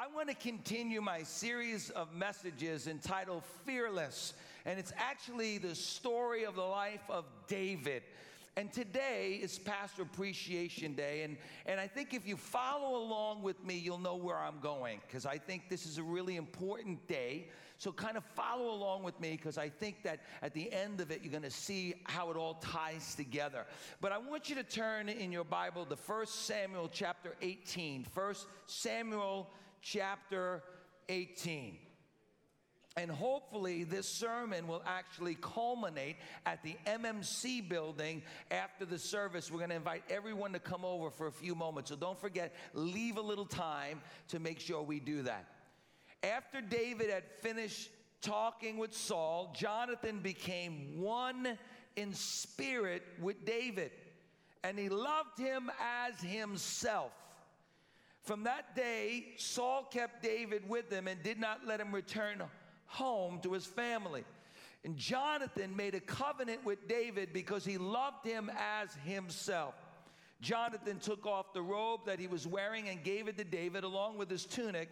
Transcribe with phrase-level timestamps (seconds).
[0.00, 4.32] I want to continue my series of messages entitled Fearless.
[4.64, 8.04] And it's actually the story of the life of David.
[8.56, 11.24] And today is Pastor Appreciation Day.
[11.24, 11.36] And,
[11.66, 15.26] and I think if you follow along with me, you'll know where I'm going because
[15.26, 17.48] I think this is a really important day.
[17.76, 21.10] So kind of follow along with me because I think that at the end of
[21.10, 23.66] it, you're going to see how it all ties together.
[24.00, 28.06] But I want you to turn in your Bible to 1 Samuel chapter 18.
[28.14, 29.46] 1 Samuel
[29.80, 30.62] chapter
[31.08, 31.76] 18.
[32.96, 39.50] And hopefully, this sermon will actually culminate at the MMC building after the service.
[39.50, 41.90] We're going to invite everyone to come over for a few moments.
[41.90, 45.46] So don't forget, leave a little time to make sure we do that.
[46.24, 47.90] After David had finished
[48.20, 51.58] talking with Saul, Jonathan became one
[51.96, 53.92] in spirit with David,
[54.64, 57.12] and he loved him as himself.
[58.30, 62.40] From that day, Saul kept David with him and did not let him return
[62.86, 64.22] home to his family.
[64.84, 69.74] And Jonathan made a covenant with David because he loved him as himself.
[70.40, 74.16] Jonathan took off the robe that he was wearing and gave it to David along
[74.16, 74.90] with his tunic,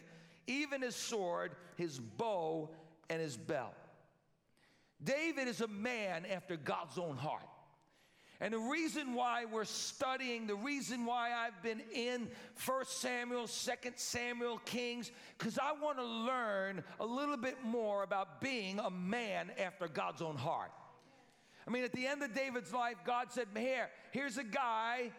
[0.49, 2.69] even his sword, his bow,
[3.09, 3.77] and his belt.
[5.05, 7.47] David is a man after God's own heart.
[8.41, 12.29] And the reason why we're studying, the reason why I've been in
[12.65, 18.41] 1 Samuel, 2 Samuel, Kings, because I want to learn a little bit more about
[18.41, 20.71] being a man after God's own heart.
[21.67, 25.11] I mean, at the end of David's life, God said, Here, here's a guy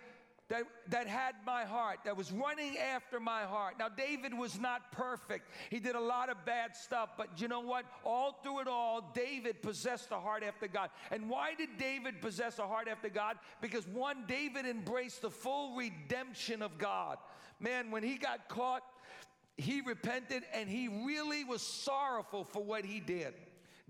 [0.50, 3.76] that, that had my heart, that was running after my heart.
[3.78, 5.48] Now, David was not perfect.
[5.70, 7.86] He did a lot of bad stuff, but you know what?
[8.04, 10.90] All through it all, David possessed a heart after God.
[11.12, 13.38] And why did David possess a heart after God?
[13.62, 17.20] Because one, David embraced the full redemption of God.
[17.60, 18.82] Man, when he got caught,
[19.58, 23.34] he repented and he really was sorrowful for what he did.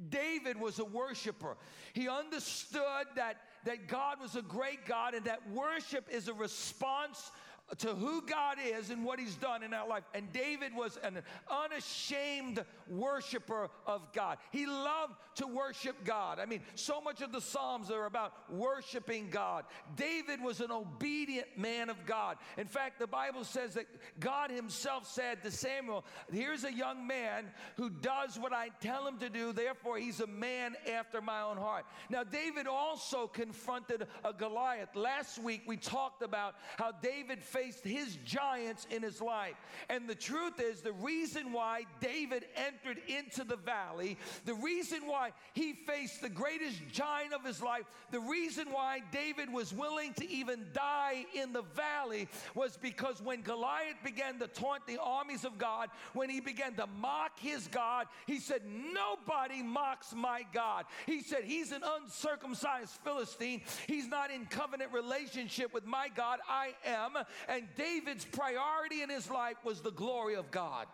[0.10, 1.58] David was a worshiper.
[1.94, 7.32] He understood that, that God was a great God and that worship is a response
[7.78, 10.04] to who God is and what He's done in our life.
[10.14, 14.38] And David was an unashamed worshiper of God.
[14.52, 16.40] He loved to worship God.
[16.40, 19.66] I mean, so much of the Psalms are about worshiping God.
[19.96, 22.38] David was an obedient man of God.
[22.58, 23.86] In fact, the Bible says that
[24.20, 27.46] God Himself said to Samuel, Here's a young man
[27.78, 31.58] who does what I tell him to do, therefore, he's a man after my own
[31.58, 31.86] heart.
[32.10, 34.96] Now, David also confronted a Goliath.
[34.96, 39.56] Last week, we talked about how David faced faced his giants in his life.
[39.90, 45.32] And the truth is, the reason why David entered into the valley, the reason why
[45.54, 50.30] he faced the greatest giant of his life, the reason why David was willing to
[50.30, 55.58] even die in the valley was because when Goliath began to taunt the armies of
[55.58, 60.86] God, when he began to mock his God, he said, Nobody mocks my God.
[61.06, 63.62] He said, He's an uncircumcised Philistine.
[63.88, 66.40] He's not in covenant relationship with my God.
[66.48, 67.18] I am.
[67.50, 70.86] And David's priority in his life was the glory of God.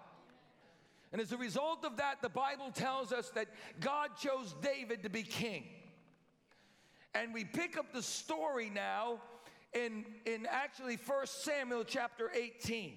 [1.12, 3.48] And as a result of that, the Bible tells us that
[3.82, 5.66] God chose David to be king.
[7.14, 9.20] And we pick up the story now
[9.74, 12.94] in, in actually 1 Samuel chapter 18.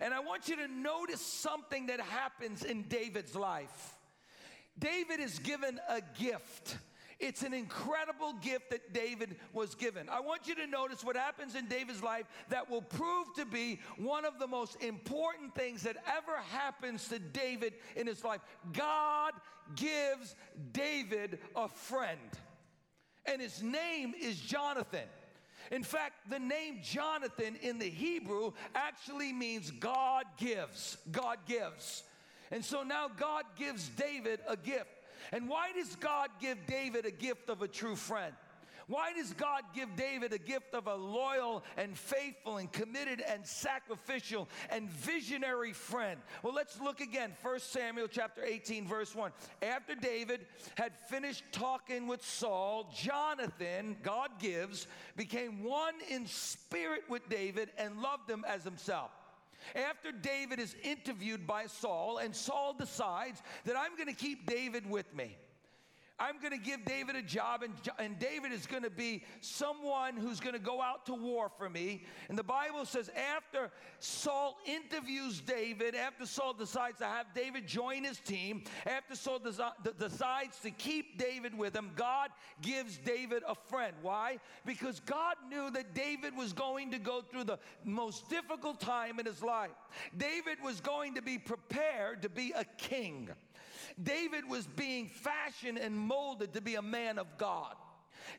[0.00, 3.94] And I want you to notice something that happens in David's life.
[4.76, 6.76] David is given a gift.
[7.20, 10.08] It's an incredible gift that David was given.
[10.08, 13.80] I want you to notice what happens in David's life that will prove to be
[13.96, 18.40] one of the most important things that ever happens to David in his life.
[18.72, 19.32] God
[19.76, 20.34] gives
[20.72, 22.18] David a friend,
[23.26, 25.08] and his name is Jonathan.
[25.70, 30.98] In fact, the name Jonathan in the Hebrew actually means God gives.
[31.10, 32.02] God gives.
[32.50, 34.90] And so now God gives David a gift.
[35.32, 38.34] And why does God give David a gift of a true friend?
[38.86, 43.46] Why does God give David a gift of a loyal and faithful and committed and
[43.46, 46.20] sacrificial and visionary friend?
[46.42, 47.32] Well, let's look again.
[47.40, 49.32] 1 Samuel chapter 18 verse 1.
[49.62, 57.28] After David had finished talking with Saul, Jonathan, God gives, became one in spirit with
[57.28, 59.10] David and loved him as himself.
[59.74, 64.88] After David is interviewed by Saul, and Saul decides that I'm going to keep David
[64.88, 65.36] with me.
[66.16, 70.16] I'm going to give David a job, and, and David is going to be someone
[70.16, 72.04] who's going to go out to war for me.
[72.28, 78.04] And the Bible says, after Saul interviews David, after Saul decides to have David join
[78.04, 82.30] his team, after Saul desi- decides to keep David with him, God
[82.62, 83.94] gives David a friend.
[84.00, 84.38] Why?
[84.64, 89.26] Because God knew that David was going to go through the most difficult time in
[89.26, 89.70] his life.
[90.16, 93.30] David was going to be prepared to be a king.
[94.02, 97.74] David was being fashioned and molded to be a man of God.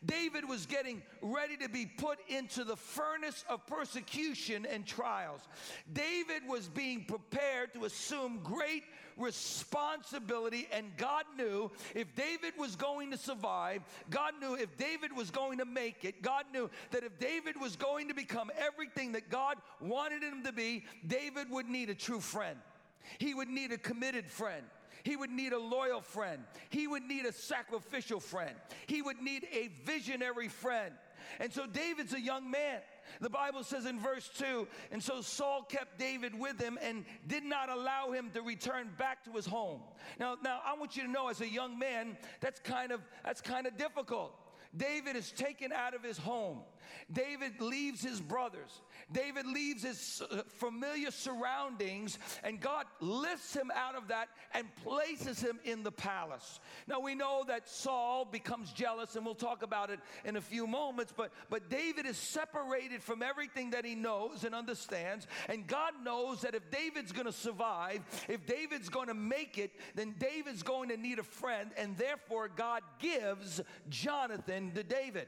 [0.06, 5.42] David was getting ready to be put into the furnace of persecution and trials.
[5.94, 8.83] David was being prepared to assume great
[9.18, 15.31] responsibility, and God knew if David was going to survive, God knew if David was
[15.31, 19.30] going to make it, God knew that if David was going to become everything that
[19.30, 22.57] God wanted him to be, David would need a true friend.
[23.19, 24.65] He would need a committed friend.
[25.06, 26.44] He would need a loyal friend.
[26.69, 28.56] He would need a sacrificial friend.
[28.88, 30.94] He would need a visionary friend.
[31.40, 32.81] And so David's a young man.
[33.22, 37.44] The Bible says in verse 2 and so Saul kept David with him and did
[37.44, 39.81] not allow him to return back to his home.
[40.19, 43.42] Now, now I want you to know as a young man, that's kind of that's
[43.42, 44.34] kind of difficult.
[44.75, 46.60] David is taken out of his home.
[47.11, 48.81] David leaves his brothers.
[49.11, 55.39] David leaves his uh, familiar surroundings, and God lifts him out of that and places
[55.39, 56.59] him in the palace.
[56.87, 60.67] Now we know that Saul becomes jealous, and we'll talk about it in a few
[60.67, 65.93] moments, but, but David is separated from everything that he knows and understands, and God
[66.03, 70.97] knows that if David's gonna survive, if David's gonna make it, then David's going to
[70.97, 75.27] need a friend, and therefore God gives Jonathan to David.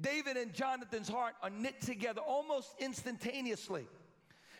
[0.00, 3.86] David and Jonathan's heart are knit together almost instantaneously.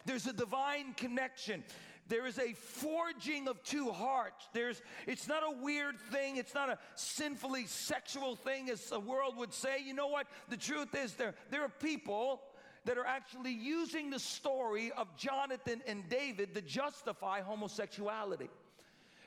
[0.05, 1.65] There's a divine connection.
[2.09, 4.49] There is a forging of two hearts.
[4.53, 6.37] There's, it's not a weird thing.
[6.37, 9.79] It's not a sinfully sexual thing, as the world would say.
[9.85, 10.27] You know what?
[10.49, 12.43] The truth is, there, there are people
[12.85, 18.51] that are actually using the story of Jonathan and David to justify homosexuality.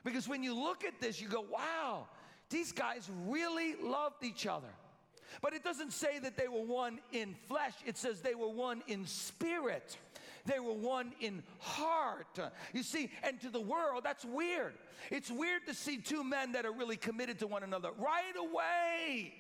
[0.04, 2.08] Because when you look at this, you go, wow,
[2.50, 4.68] these guys really loved each other.
[5.42, 8.84] But it doesn't say that they were one in flesh, it says they were one
[8.88, 9.98] in spirit.
[10.46, 12.40] They were one in heart.
[12.72, 14.74] You see, and to the world, that's weird.
[15.10, 19.34] It's weird to see two men that are really committed to one another right away.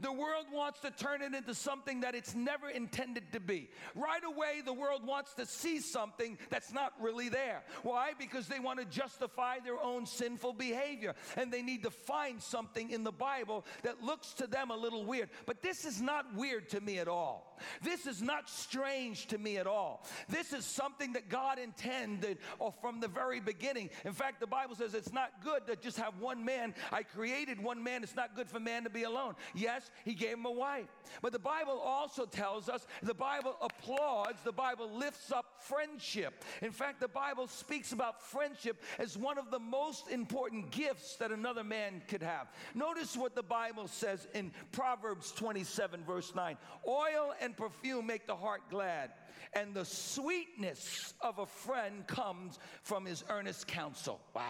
[0.00, 3.70] The world wants to turn it into something that it's never intended to be.
[3.94, 7.62] Right away, the world wants to see something that's not really there.
[7.82, 8.12] Why?
[8.18, 11.14] Because they want to justify their own sinful behavior.
[11.36, 15.04] And they need to find something in the Bible that looks to them a little
[15.04, 15.30] weird.
[15.46, 17.53] But this is not weird to me at all.
[17.82, 20.06] This is not strange to me at all.
[20.28, 23.90] This is something that God intended or from the very beginning.
[24.04, 26.74] In fact, the Bible says it's not good to just have one man.
[26.92, 28.02] I created one man.
[28.02, 29.34] It's not good for man to be alone.
[29.54, 30.88] Yes, he gave him a wife.
[31.22, 36.44] But the Bible also tells us, the Bible applauds, the Bible lifts up friendship.
[36.62, 41.30] In fact, the Bible speaks about friendship as one of the most important gifts that
[41.30, 42.48] another man could have.
[42.74, 46.56] Notice what the Bible says in Proverbs 27, verse 9
[46.86, 49.10] Oil and perfume make the heart glad,
[49.54, 54.20] and the sweetness of a friend comes from his earnest counsel.
[54.34, 54.42] Wow.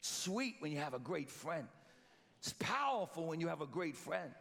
[0.00, 1.66] Sweet when you have a great friend.
[2.40, 4.32] It's powerful when you have a great friend.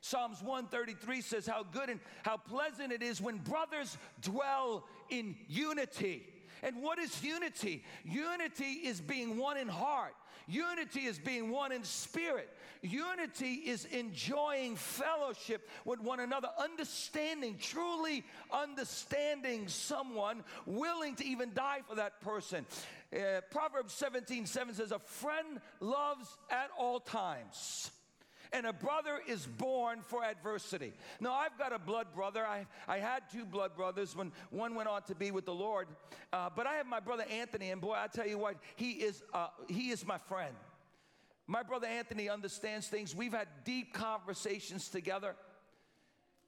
[0.00, 6.24] Psalms 133 says, How good and how pleasant it is when brothers dwell in unity.
[6.62, 7.84] And what is unity?
[8.04, 10.14] Unity is being one in heart.
[10.48, 12.48] Unity is being one in spirit.
[12.80, 21.80] Unity is enjoying fellowship with one another, understanding, truly understanding someone, willing to even die
[21.86, 22.64] for that person.
[23.12, 27.90] Uh, Proverbs 17 7 says, A friend loves at all times
[28.52, 30.92] and a brother is born for adversity.
[31.20, 32.46] Now, I've got a blood brother.
[32.46, 35.88] I, I had two blood brothers when one went on to be with the Lord.
[36.32, 39.22] Uh, but I have my brother Anthony, and boy, I tell you what, he is,
[39.32, 40.54] uh, he is my friend.
[41.46, 43.14] My brother Anthony understands things.
[43.14, 45.34] We've had deep conversations together.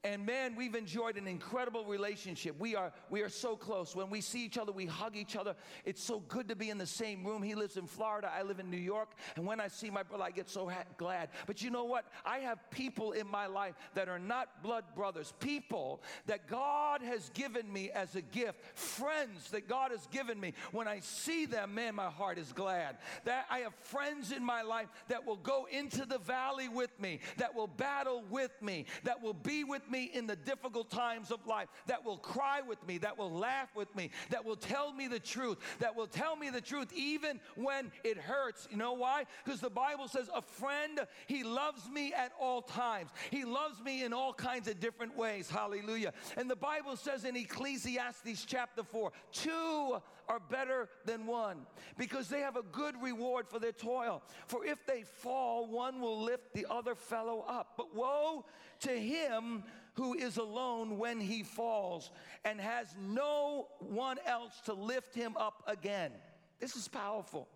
[0.02, 2.58] And man, we've enjoyed an incredible relationship.
[2.58, 3.94] We are, we are so close.
[3.94, 5.54] When we see each other, we hug each other.
[5.84, 7.42] It's so good to be in the same room.
[7.42, 9.10] He lives in Florida, I live in New York.
[9.36, 11.28] And when I see my brother, I get so ha- glad.
[11.46, 12.06] But you know what?
[12.24, 17.28] I have people in my life that are not blood brothers, people that God has
[17.34, 20.54] given me as a gift, friends that God has given me.
[20.72, 22.96] When I see them, man, my heart is glad.
[23.26, 27.20] That I have friends in my life that will go into the valley with me,
[27.36, 31.46] that will battle with me, that will be with me in the difficult times of
[31.46, 35.08] life, that will cry with me, that will laugh with me, that will tell me
[35.08, 38.68] the truth, that will tell me the truth even when it hurts.
[38.70, 39.24] You know why?
[39.44, 43.10] Because the Bible says, a friend, he loves me at all times.
[43.30, 45.50] He loves me in all kinds of different ways.
[45.50, 46.12] Hallelujah.
[46.36, 51.66] And the Bible says in Ecclesiastes chapter 4, two are better than one
[51.98, 54.22] because they have a good reward for their toil.
[54.46, 57.74] For if they fall, one will lift the other fellow up.
[57.76, 58.44] But woe
[58.80, 62.10] to him who is alone when he falls
[62.44, 66.12] and has no one else to lift him up again.
[66.58, 67.48] This is powerful.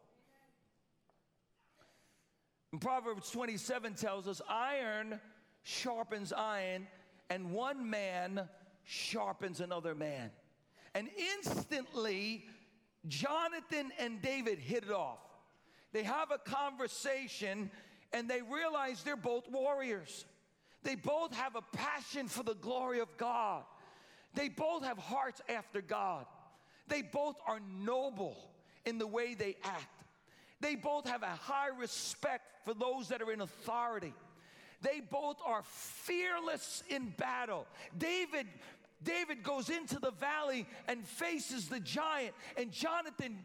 [2.72, 5.20] And Proverbs 27 tells us iron
[5.64, 6.86] sharpens iron,
[7.30, 8.48] and one man
[8.84, 10.30] sharpens another man.
[10.94, 12.44] And instantly,
[13.08, 15.18] Jonathan and David hit it off.
[15.92, 17.70] They have a conversation
[18.12, 20.24] and they realize they're both warriors.
[20.84, 23.64] They both have a passion for the glory of God.
[24.34, 26.26] They both have hearts after God.
[26.88, 28.36] They both are noble
[28.84, 30.04] in the way they act.
[30.60, 34.12] They both have a high respect for those that are in authority.
[34.82, 37.66] They both are fearless in battle.
[37.96, 38.46] David
[39.02, 43.38] David goes into the valley and faces the giant, and Jonathan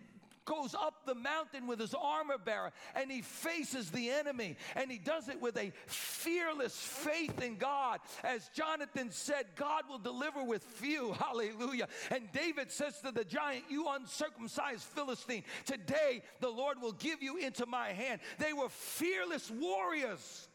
[0.49, 4.97] goes up the mountain with his armor bearer and he faces the enemy and he
[4.97, 7.99] does it with a fearless faith in God.
[8.23, 11.13] As Jonathan said, God will deliver with few.
[11.19, 11.87] Hallelujah.
[12.09, 17.37] And David says to the giant, You uncircumcised Philistine, today the Lord will give you
[17.37, 18.19] into my hand.
[18.39, 20.47] They were fearless warriors.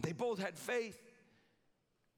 [0.00, 0.96] They both had faith.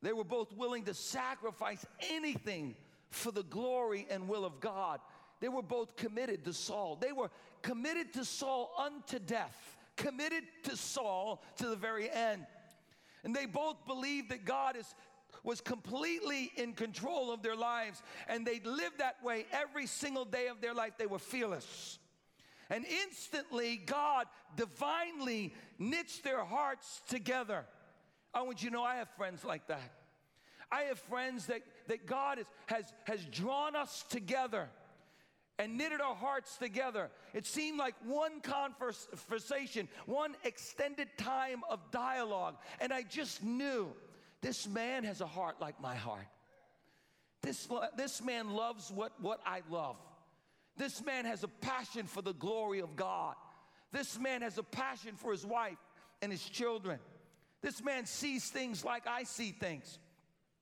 [0.03, 2.75] They were both willing to sacrifice anything
[3.11, 5.01] for the glory and will of God.
[5.41, 6.97] They were both committed to Saul.
[7.01, 7.31] They were
[7.63, 12.47] committed to Saul unto death, committed to Saul to the very end.
[13.25, 14.95] And they both believed that God is,
[15.43, 20.49] was completely in control of their lives, and they lived that way every single day
[20.49, 20.93] of their life.
[20.99, 21.99] They were fearless.
[22.69, 27.65] And instantly, God divinely knits their hearts together.
[28.33, 29.93] I want you to know I have friends like that.
[30.71, 34.69] I have friends that, that God has, has, has drawn us together
[35.61, 37.11] and knitted our hearts together.
[37.35, 42.57] It seemed like one conversation, one extended time of dialogue.
[42.81, 43.93] And I just knew
[44.41, 46.27] this man has a heart like my heart.
[47.43, 49.97] This, this man loves what, what I love.
[50.79, 53.35] This man has a passion for the glory of God.
[53.93, 55.79] This man has a passion for his wife
[56.23, 56.99] and his children.
[57.61, 59.99] This man sees things like I see things.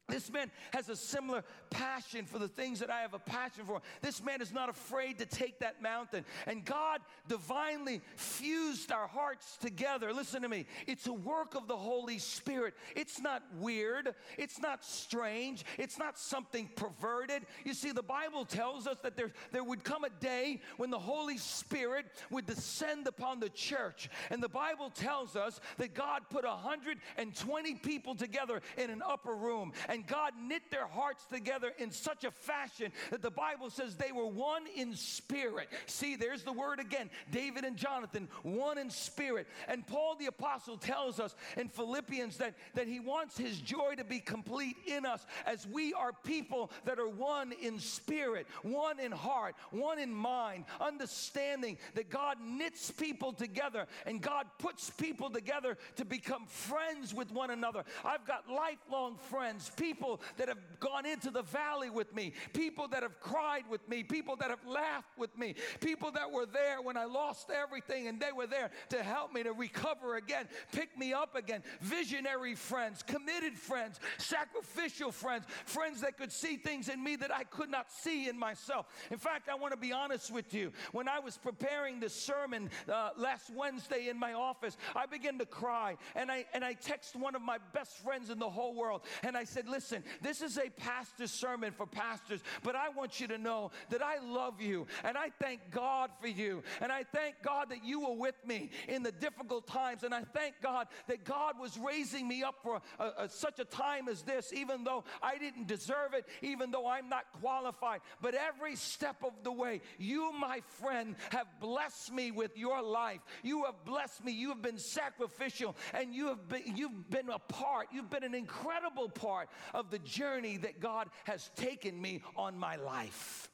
[0.09, 3.83] This man has a similar passion for the things that I have a passion for.
[4.01, 6.25] This man is not afraid to take that mountain.
[6.47, 10.15] And God divinely fused our hearts together.
[10.15, 10.65] Listen to me.
[10.87, 12.73] It's a work of the Holy Spirit.
[12.97, 14.15] It's not weird.
[14.39, 15.67] It's not strange.
[15.77, 17.43] It's not something perverted.
[17.67, 20.99] You see, the Bible tells us that there, there would come a day when the
[20.99, 24.09] Holy Spirit would descend upon the church.
[24.31, 29.73] And the Bible tells us that God put 120 people together in an upper room.
[29.89, 33.97] And and God knit their hearts together in such a fashion that the Bible says
[33.97, 35.69] they were one in spirit.
[35.87, 39.49] See, there's the word again David and Jonathan, one in spirit.
[39.67, 44.05] And Paul the Apostle tells us in Philippians that, that he wants his joy to
[44.05, 49.11] be complete in us as we are people that are one in spirit, one in
[49.11, 55.77] heart, one in mind, understanding that God knits people together and God puts people together
[55.97, 57.83] to become friends with one another.
[58.05, 62.89] I've got lifelong friends, people people that have gone into the valley with me, people
[62.89, 66.83] that have cried with me, people that have laughed with me, people that were there
[66.83, 70.97] when I lost everything and they were there to help me to recover again, pick
[70.99, 71.63] me up again.
[71.81, 77.45] Visionary friends, committed friends, sacrificial friends, friends that could see things in me that I
[77.45, 78.87] could not see in myself.
[79.11, 80.71] In fact, I want to be honest with you.
[80.93, 85.47] When I was preparing this sermon uh, last Wednesday in my office, I began to
[85.47, 89.03] cry and I and I text one of my best friends in the whole world
[89.23, 89.78] and I said, Listen,
[90.23, 94.19] this is a pastor's sermon for pastors, but I want you to know that I
[94.19, 96.63] love you and I thank God for you.
[96.81, 100.03] And I thank God that you were with me in the difficult times.
[100.03, 103.65] And I thank God that God was raising me up for a, a, such a
[103.65, 108.01] time as this, even though I didn't deserve it, even though I'm not qualified.
[108.21, 113.21] But every step of the way, you, my friend, have blessed me with your life.
[113.43, 114.33] You have blessed me.
[114.33, 118.35] You have been sacrificial and you have been, you've been a part, you've been an
[118.35, 123.49] incredible part of the journey that God has taken me on my life.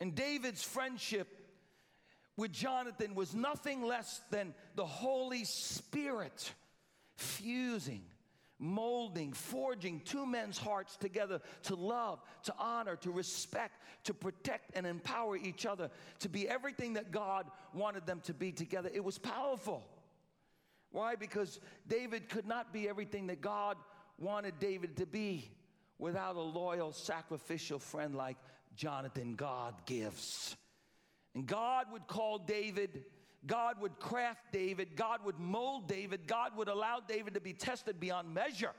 [0.00, 1.28] And David's friendship
[2.36, 6.52] with Jonathan was nothing less than the Holy Spirit
[7.16, 8.02] fusing,
[8.58, 14.86] molding, forging two men's hearts together to love, to honor, to respect, to protect, and
[14.86, 15.90] empower each other
[16.20, 18.90] to be everything that God wanted them to be together.
[18.92, 19.84] It was powerful.
[20.94, 21.16] Why?
[21.16, 21.58] Because
[21.88, 23.76] David could not be everything that God
[24.16, 25.50] wanted David to be
[25.98, 28.36] without a loyal, sacrificial friend like
[28.76, 30.54] Jonathan, God gives.
[31.34, 33.06] And God would call David,
[33.44, 37.98] God would craft David, God would mold David, God would allow David to be tested
[37.98, 38.70] beyond measure.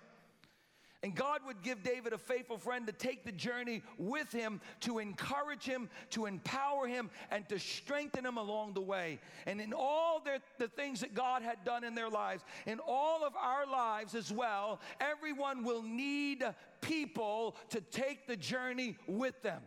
[1.06, 4.98] And God would give David a faithful friend to take the journey with him, to
[4.98, 9.20] encourage him, to empower him, and to strengthen him along the way.
[9.46, 13.24] And in all their, the things that God had done in their lives, in all
[13.24, 16.44] of our lives as well, everyone will need
[16.82, 19.62] people to take the journey with them.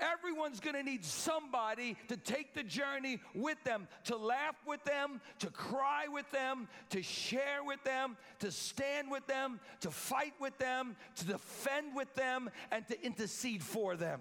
[0.00, 5.50] Everyone's gonna need somebody to take the journey with them, to laugh with them, to
[5.50, 10.96] cry with them, to share with them, to stand with them, to fight with them,
[11.16, 14.20] to defend with them, and to intercede for them.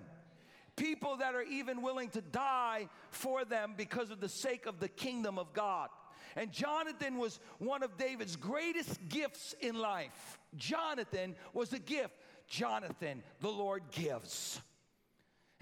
[0.75, 4.88] People that are even willing to die for them because of the sake of the
[4.88, 5.89] kingdom of God.
[6.36, 10.39] And Jonathan was one of David's greatest gifts in life.
[10.56, 12.13] Jonathan was a gift.
[12.48, 14.60] Jonathan, the Lord gives.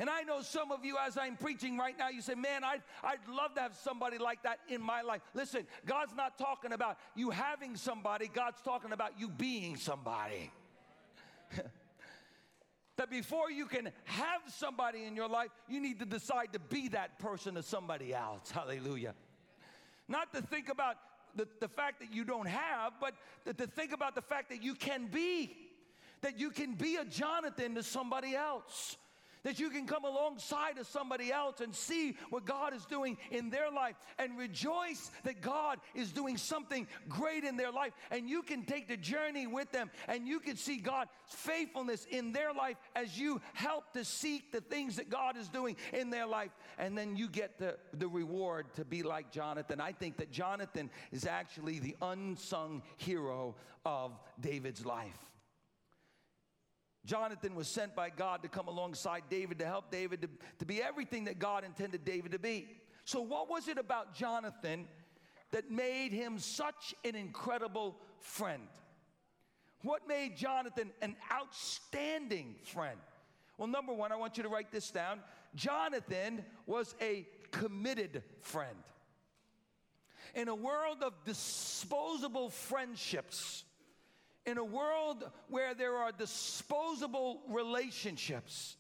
[0.02, 2.82] And I know some of you, as I'm preaching right now, you say, Man, I'd,
[3.04, 5.22] I'd love to have somebody like that in my life.
[5.36, 10.52] Listen, God's not talking about you having somebody, God's talking about you being somebody.
[12.98, 16.88] that before you can have somebody in your life, you need to decide to be
[16.88, 18.50] that person to somebody else.
[18.56, 19.14] Hallelujah.
[20.08, 20.96] Not to think about
[21.36, 23.14] the, the fact that you don't have, but
[23.46, 25.56] to, to think about the fact that you can be.
[26.22, 28.98] That you can be a Jonathan to somebody else
[29.44, 33.50] that you can come alongside of somebody else and see what God is doing in
[33.50, 37.94] their life and rejoice that God is doing something great in their life.
[38.12, 42.32] And you can take the journey with them and you can see God's faithfulness in
[42.32, 46.28] their life as you help to seek the things that God is doing in their
[46.28, 46.52] life.
[46.78, 49.82] And then you get the, the reward to be like Jonathan.
[49.82, 53.56] I think that Jonathan is actually the unsung hero
[53.86, 55.31] of David's life.
[57.06, 60.30] Jonathan was sent by God to come alongside David to help David to,
[60.60, 62.68] to be everything that God intended David to be.
[63.06, 64.88] So, what was it about Jonathan
[65.52, 68.64] that made him such an incredible friend?
[69.82, 73.00] What made Jonathan an outstanding friend?
[73.58, 75.22] Well, number one, I want you to write this down.
[75.56, 78.78] Jonathan was a committed friend.
[80.36, 83.66] In a world of disposable friendships,
[84.46, 88.76] in a world where there are disposable relationships,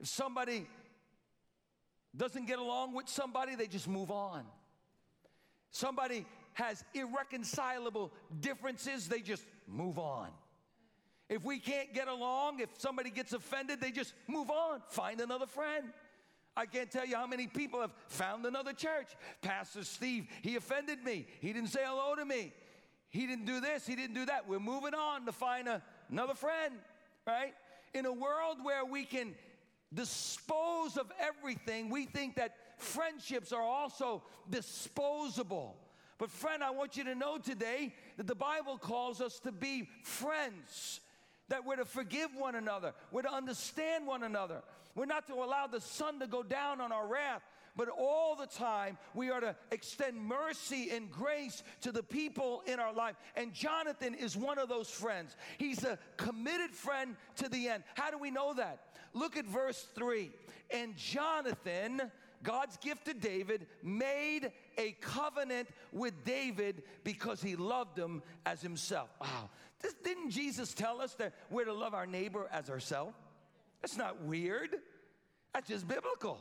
[0.00, 0.66] if somebody
[2.16, 4.44] doesn't get along with somebody, they just move on.
[5.70, 10.28] Somebody has irreconcilable differences, they just move on.
[11.28, 15.46] If we can't get along, if somebody gets offended, they just move on, find another
[15.46, 15.86] friend.
[16.54, 19.08] I can't tell you how many people have found another church.
[19.40, 21.26] Pastor Steve, he offended me.
[21.40, 22.52] He didn't say hello to me.
[23.12, 24.48] He didn't do this, he didn't do that.
[24.48, 26.74] We're moving on to find a, another friend,
[27.26, 27.52] right?
[27.92, 29.34] In a world where we can
[29.92, 35.76] dispose of everything, we think that friendships are also disposable.
[36.16, 39.90] But, friend, I want you to know today that the Bible calls us to be
[40.04, 41.00] friends,
[41.48, 44.62] that we're to forgive one another, we're to understand one another.
[44.94, 47.42] We're not to allow the sun to go down on our wrath,
[47.76, 52.78] but all the time we are to extend mercy and grace to the people in
[52.78, 53.16] our life.
[53.36, 55.36] And Jonathan is one of those friends.
[55.58, 57.84] He's a committed friend to the end.
[57.94, 58.80] How do we know that?
[59.14, 60.30] Look at verse 3.
[60.70, 62.10] And Jonathan,
[62.42, 69.08] God's gift to David, made a covenant with David because he loved him as himself.
[69.20, 69.50] Wow.
[69.80, 73.14] This, didn't Jesus tell us that we're to love our neighbor as ourselves?
[73.80, 74.76] That's not weird.
[75.52, 76.38] That's just biblical.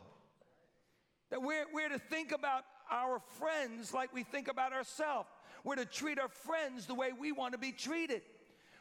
[1.31, 5.29] That we're, we're to think about our friends like we think about ourselves.
[5.63, 8.21] We're to treat our friends the way we want to be treated.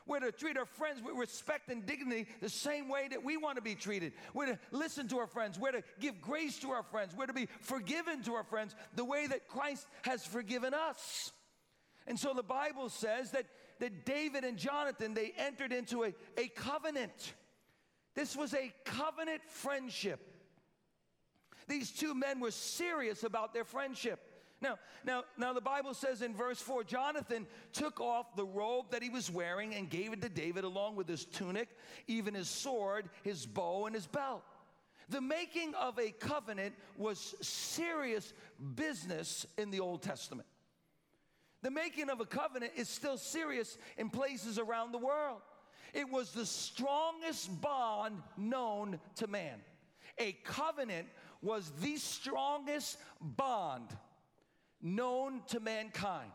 [0.07, 3.57] We're to treat our friends with respect and dignity the same way that we want
[3.57, 4.13] to be treated.
[4.35, 5.59] We're to listen to our friends.
[5.59, 7.15] We're to give grace to our friends.
[7.17, 11.33] We're to be forgiven to our friends the way that Christ has forgiven us.
[12.09, 13.47] And so the Bible says that,
[13.79, 17.35] that David and Jonathan, they entered into a, a covenant.
[18.17, 20.19] This was a covenant friendship.
[21.71, 24.19] These two men were serious about their friendship.
[24.61, 29.05] Now, now, now the Bible says in verse 4 Jonathan took off the robe that
[29.05, 31.69] he was wearing and gave it to David along with his tunic,
[32.09, 34.43] even his sword, his bow, and his belt.
[35.11, 38.33] The making of a covenant was serious
[38.75, 40.49] business in the Old Testament.
[41.63, 45.41] The making of a covenant is still serious in places around the world.
[45.95, 49.61] It was the strongest bond known to man.
[50.19, 51.07] A covenant
[51.43, 53.89] was the strongest bond
[54.83, 56.31] known to mankind.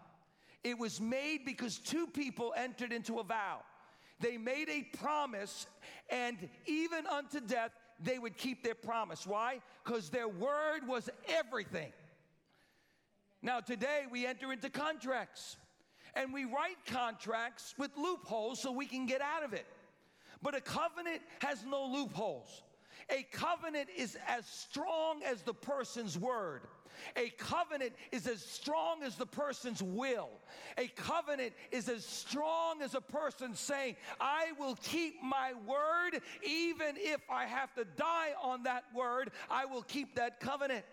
[0.64, 3.60] It was made because two people entered into a vow.
[4.20, 5.68] They made a promise,
[6.10, 9.28] and even unto death, they would keep their promise.
[9.28, 9.60] Why?
[9.84, 11.92] Because their word was everything.
[13.42, 15.58] Now, today we enter into contracts
[16.16, 19.66] and we write contracts with loopholes so we can get out of it.
[20.42, 22.64] But a covenant has no loopholes.
[23.10, 26.62] A covenant is as strong as the person's word.
[27.16, 30.30] A covenant is as strong as the person's will.
[30.78, 36.96] A covenant is as strong as a person saying, I will keep my word, even
[36.98, 40.86] if I have to die on that word, I will keep that covenant.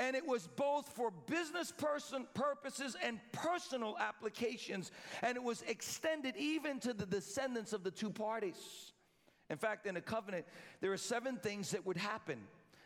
[0.00, 6.36] And it was both for business person purposes and personal applications, and it was extended
[6.36, 8.92] even to the descendants of the two parties.
[9.50, 10.46] In fact, in a covenant,
[10.80, 12.38] there are seven things that would happen.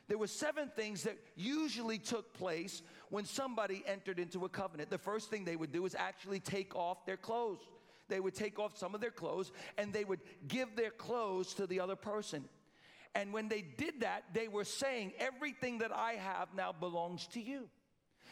[0.08, 4.90] There were seven things that usually took place when somebody entered into a covenant.
[4.90, 7.60] The first thing they would do is actually take off their clothes.
[8.08, 11.66] They would take off some of their clothes and they would give their clothes to
[11.66, 12.44] the other person.
[13.14, 17.40] And when they did that, they were saying, Everything that I have now belongs to
[17.40, 17.68] you.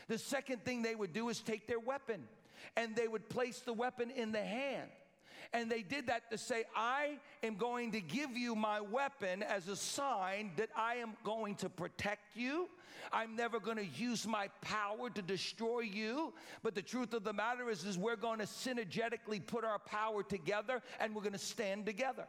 [0.08, 2.24] The second thing they would do is take their weapon
[2.76, 4.90] and they would place the weapon in the hand.
[5.52, 9.68] And they did that to say, I am going to give you my weapon as
[9.68, 12.68] a sign that I am going to protect you.
[13.12, 16.32] I'm never going to use my power to destroy you.
[16.62, 20.22] But the truth of the matter is, is we're going to synergetically put our power
[20.22, 22.26] together and we're going to stand together.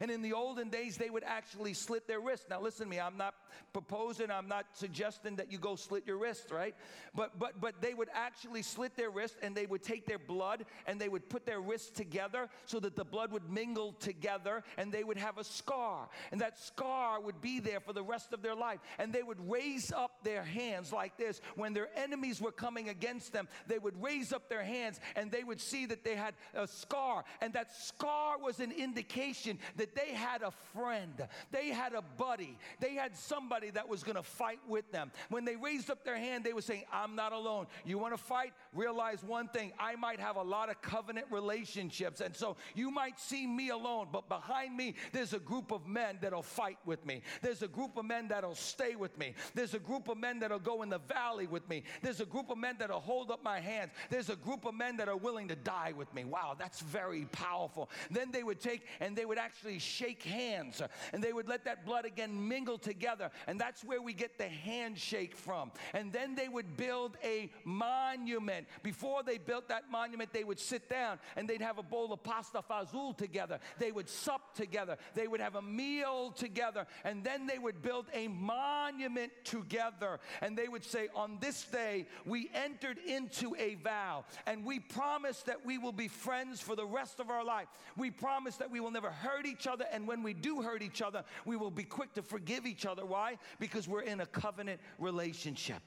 [0.00, 2.46] And in the olden days, they would actually slit their wrists.
[2.48, 3.00] Now, listen to me.
[3.00, 3.34] I'm not
[3.72, 4.30] proposing.
[4.30, 6.74] I'm not suggesting that you go slit your wrists, right?
[7.14, 10.64] But but but they would actually slit their wrists and they would take their blood
[10.86, 14.92] and they would put their wrists together so that the blood would mingle together, and
[14.92, 18.42] they would have a scar, and that scar would be there for the rest of
[18.42, 18.80] their life.
[18.98, 23.32] And they would raise up their hands like this when their enemies were coming against
[23.32, 23.48] them.
[23.66, 27.24] They would raise up their hands, and they would see that they had a scar,
[27.40, 32.02] and that scar was an indication that that they had a friend, they had a
[32.16, 35.12] buddy, they had somebody that was going to fight with them.
[35.28, 37.66] When they raised up their hand, they were saying, I'm not alone.
[37.84, 38.54] You want to fight?
[38.72, 43.20] Realize one thing I might have a lot of covenant relationships, and so you might
[43.20, 47.20] see me alone, but behind me, there's a group of men that'll fight with me.
[47.42, 49.34] There's a group of men that'll stay with me.
[49.54, 51.82] There's a group of men that'll go in the valley with me.
[52.00, 53.92] There's a group of men that'll hold up my hands.
[54.08, 56.24] There's a group of men that are willing to die with me.
[56.24, 57.90] Wow, that's very powerful.
[58.10, 60.82] Then they would take and they would actually actually shake hands
[61.12, 63.30] and they would let that blood again mingle together.
[63.46, 65.72] And that's where we get the handshake from.
[65.92, 68.66] And then they would build a monument.
[68.82, 72.22] Before they built that monument, they would sit down and they'd have a bowl of
[72.22, 73.58] pasta fazool together.
[73.78, 74.96] They would sup together.
[75.14, 76.86] They would have a meal together.
[77.04, 80.20] And then they would build a monument together.
[80.40, 85.42] And they would say, On this day, we entered into a vow and we promise
[85.42, 87.68] that we will be friends for the rest of our life.
[87.96, 90.82] We promise that we will never hurt each each other, and when we do hurt
[90.82, 93.04] each other, we will be quick to forgive each other.
[93.06, 93.38] Why?
[93.58, 95.82] Because we're in a covenant relationship.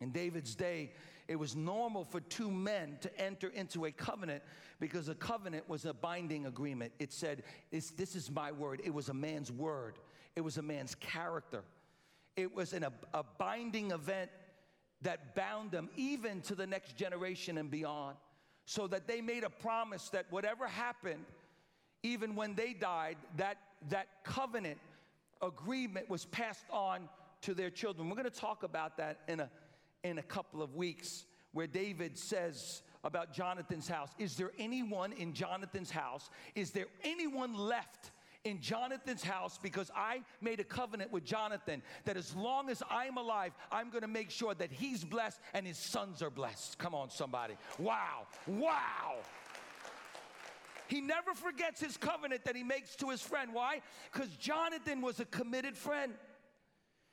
[0.00, 0.92] In David's day,
[1.28, 4.42] it was normal for two men to enter into a covenant
[4.80, 6.92] because a covenant was a binding agreement.
[6.98, 8.82] It said, This is my word.
[8.84, 9.98] It was a man's word,
[10.36, 11.62] it was a man's character.
[12.36, 14.28] It was an, a, a binding event
[15.02, 18.16] that bound them even to the next generation and beyond.
[18.66, 21.24] So that they made a promise that whatever happened,
[22.04, 23.56] even when they died, that,
[23.88, 24.78] that covenant
[25.42, 27.08] agreement was passed on
[27.40, 28.08] to their children.
[28.08, 29.50] We're going to talk about that in a,
[30.04, 35.32] in a couple of weeks, where David says about Jonathan's house Is there anyone in
[35.32, 36.30] Jonathan's house?
[36.54, 38.12] Is there anyone left?
[38.44, 43.16] in Jonathan's house because I made a covenant with Jonathan that as long as I'm
[43.16, 46.76] alive, I'm going to make sure that he's blessed and his sons are blessed.
[46.76, 47.54] Come on, somebody.
[47.78, 48.26] Wow.
[48.46, 49.14] Wow.
[50.88, 53.52] He never forgets his covenant that he makes to his friend.
[53.52, 53.80] Why?
[54.12, 56.12] Because Jonathan was a committed friend.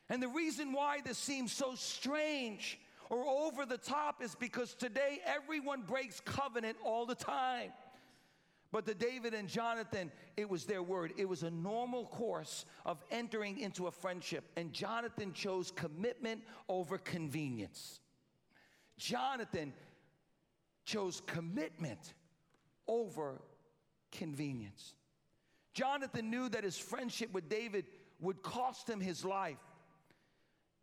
[0.09, 2.79] And the reason why this seems so strange
[3.09, 7.71] or over the top is because today everyone breaks covenant all the time.
[8.71, 11.13] But to David and Jonathan, it was their word.
[11.17, 14.45] It was a normal course of entering into a friendship.
[14.55, 17.99] And Jonathan chose commitment over convenience.
[18.97, 19.73] Jonathan
[20.85, 22.13] chose commitment
[22.87, 23.41] over
[24.11, 24.93] convenience.
[25.73, 27.85] Jonathan knew that his friendship with David
[28.19, 29.57] would cost him his life.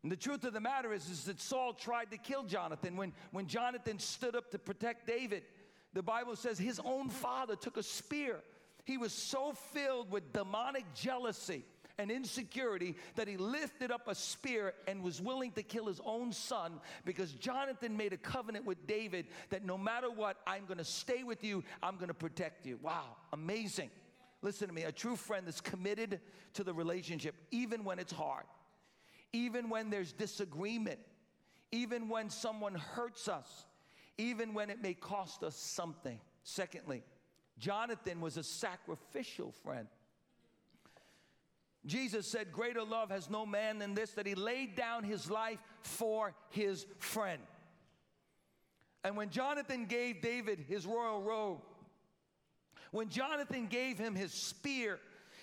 [0.02, 2.96] And the truth of the matter is, is that Saul tried to kill Jonathan.
[2.96, 5.42] When, when Jonathan stood up to protect David,
[5.92, 8.40] the Bible says his own father took a spear.
[8.84, 11.64] He was so filled with demonic jealousy
[11.98, 16.32] and insecurity that he lifted up a spear and was willing to kill his own
[16.32, 20.84] son because Jonathan made a covenant with David that no matter what, I'm going to
[20.84, 22.78] stay with you, I'm going to protect you.
[22.82, 23.90] Wow, amazing.
[24.40, 26.20] Listen to me, a true friend is committed
[26.54, 28.44] to the relationship even when it's hard,
[29.32, 31.00] even when there's disagreement,
[31.72, 33.66] even when someone hurts us,
[34.16, 36.20] even when it may cost us something.
[36.44, 37.02] Secondly,
[37.58, 39.88] Jonathan was a sacrificial friend.
[41.86, 45.58] Jesus said, Greater love has no man than this, that he laid down his life
[45.82, 47.40] for his friend.
[49.04, 51.60] And when Jonathan gave David his royal robe,
[52.90, 54.98] when Jonathan gave him his spear,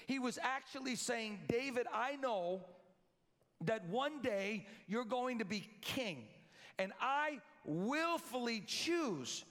[0.08, 2.62] he was actually saying, David, I know
[3.62, 6.26] that one day you're going to be king,
[6.78, 9.45] and I willfully choose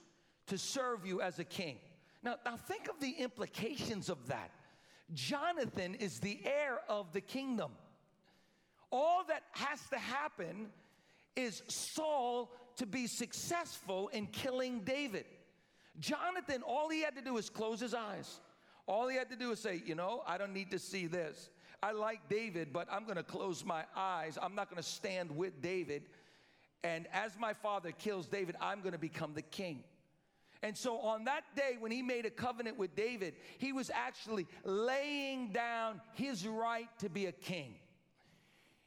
[0.47, 1.77] to serve you as a king.
[2.23, 4.51] Now, now think of the implications of that.
[5.13, 7.71] Jonathan is the heir of the kingdom.
[8.91, 10.67] All that has to happen
[11.35, 15.25] is Saul to be successful in killing David.
[15.99, 18.39] Jonathan, all he had to do is close his eyes.
[18.87, 21.49] All he had to do is say, You know, I don't need to see this.
[21.81, 24.37] I like David, but I'm going to close my eyes.
[24.41, 26.03] I'm not going to stand with David.
[26.83, 29.83] And as my father kills David, I'm going to become the king.
[30.63, 34.47] And so on that day, when he made a covenant with David, he was actually
[34.63, 37.75] laying down his right to be a king.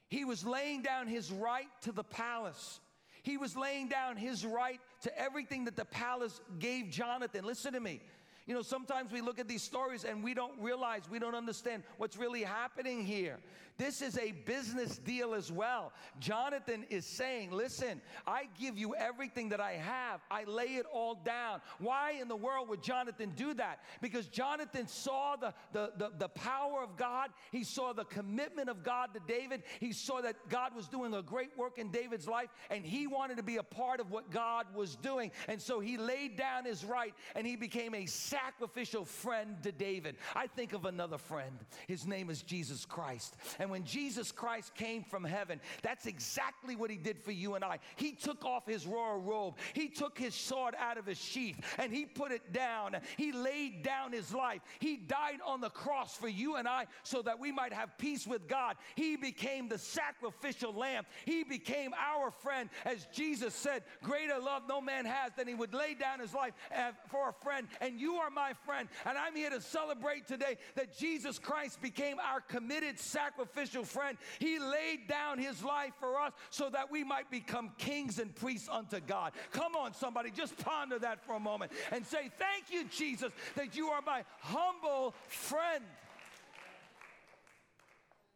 [0.08, 2.80] He was laying down his right to the palace.
[3.22, 7.44] He was laying down his right to everything that the palace gave Jonathan.
[7.44, 8.00] Listen to me.
[8.46, 11.82] You know, sometimes we look at these stories and we don't realize, we don't understand
[11.98, 13.38] what's really happening here.
[13.78, 15.92] This is a business deal as well.
[16.18, 21.14] Jonathan is saying, Listen, I give you everything that I have, I lay it all
[21.14, 21.60] down.
[21.78, 23.80] Why in the world would Jonathan do that?
[24.00, 28.82] Because Jonathan saw the, the, the, the power of God, he saw the commitment of
[28.82, 32.48] God to David, he saw that God was doing a great work in David's life,
[32.70, 35.30] and he wanted to be a part of what God was doing.
[35.46, 40.16] And so he laid down his right and he became a sacrificial friend to David.
[40.34, 41.58] I think of another friend.
[41.86, 43.36] His name is Jesus Christ.
[43.58, 47.54] And and when Jesus Christ came from heaven, that's exactly what he did for you
[47.54, 47.80] and I.
[47.96, 51.92] He took off his royal robe, he took his sword out of his sheath, and
[51.92, 52.96] he put it down.
[53.18, 54.62] He laid down his life.
[54.78, 58.26] He died on the cross for you and I so that we might have peace
[58.26, 58.76] with God.
[58.96, 61.04] He became the sacrificial lamb.
[61.26, 62.70] He became our friend.
[62.86, 66.54] As Jesus said, Greater love no man has than he would lay down his life
[66.74, 67.68] uh, for a friend.
[67.82, 68.88] And you are my friend.
[69.04, 74.18] And I'm here to celebrate today that Jesus Christ became our committed sacrificial sacrificial friend.
[74.38, 78.68] He laid down his life for us so that we might become kings and priests
[78.70, 79.32] unto God.
[79.52, 83.76] Come on, somebody, just ponder that for a moment and say, Thank you, Jesus, that
[83.76, 85.84] you are my humble friend.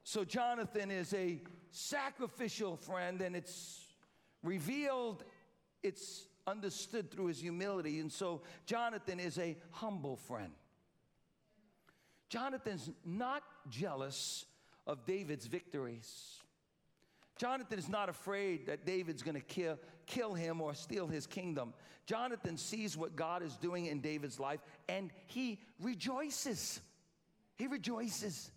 [0.05, 3.87] So, Jonathan is a sacrificial friend, and it's
[4.43, 5.25] revealed,
[5.83, 8.01] it's understood through his humility.
[8.01, 10.53] And so, Jonathan is a humble friend.
[12.29, 14.45] Jonathan's not jealous
[14.87, 16.39] of David's victories.
[17.39, 21.73] Jonathan is not afraid that David's going to kill, kill him or steal his kingdom.
[22.07, 26.81] Jonathan sees what God is doing in David's life and he rejoices.
[27.57, 28.51] He rejoices.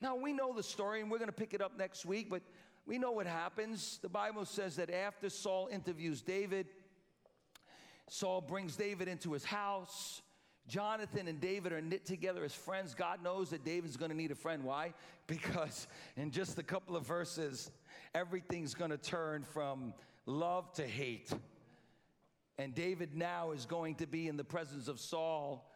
[0.00, 2.42] Now, we know the story and we're going to pick it up next week, but
[2.86, 3.98] we know what happens.
[4.02, 6.66] The Bible says that after Saul interviews David,
[8.08, 10.22] Saul brings David into his house.
[10.70, 12.94] Jonathan and David are knit together as friends.
[12.94, 14.64] God knows that David's to need a friend.
[14.64, 14.94] Why?
[15.26, 17.70] Because in just a couple of verses,
[18.16, 19.94] everything's to turn from
[20.26, 21.30] love to hate.
[22.58, 25.70] And David now is going to be in the presence of Saul.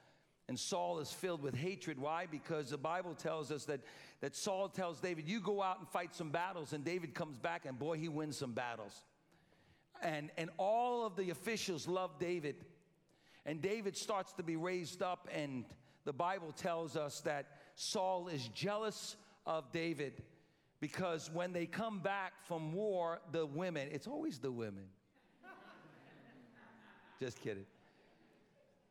[0.49, 2.01] And Saul is filled with hatred.
[2.01, 2.27] Why?
[2.27, 3.81] Because the Bible tells us that,
[4.23, 6.73] that Saul tells David, You go out and fight some battles.
[6.73, 9.05] And David comes back, and boy, he wins some battles.
[10.03, 12.57] And, and all of the officials love David.
[13.47, 15.65] And David starts to be raised up, and
[16.05, 20.23] the Bible tells us that Saul is jealous of David
[20.81, 24.85] because when they come back from war, the women, it's always the women.
[27.21, 27.65] Just kidding.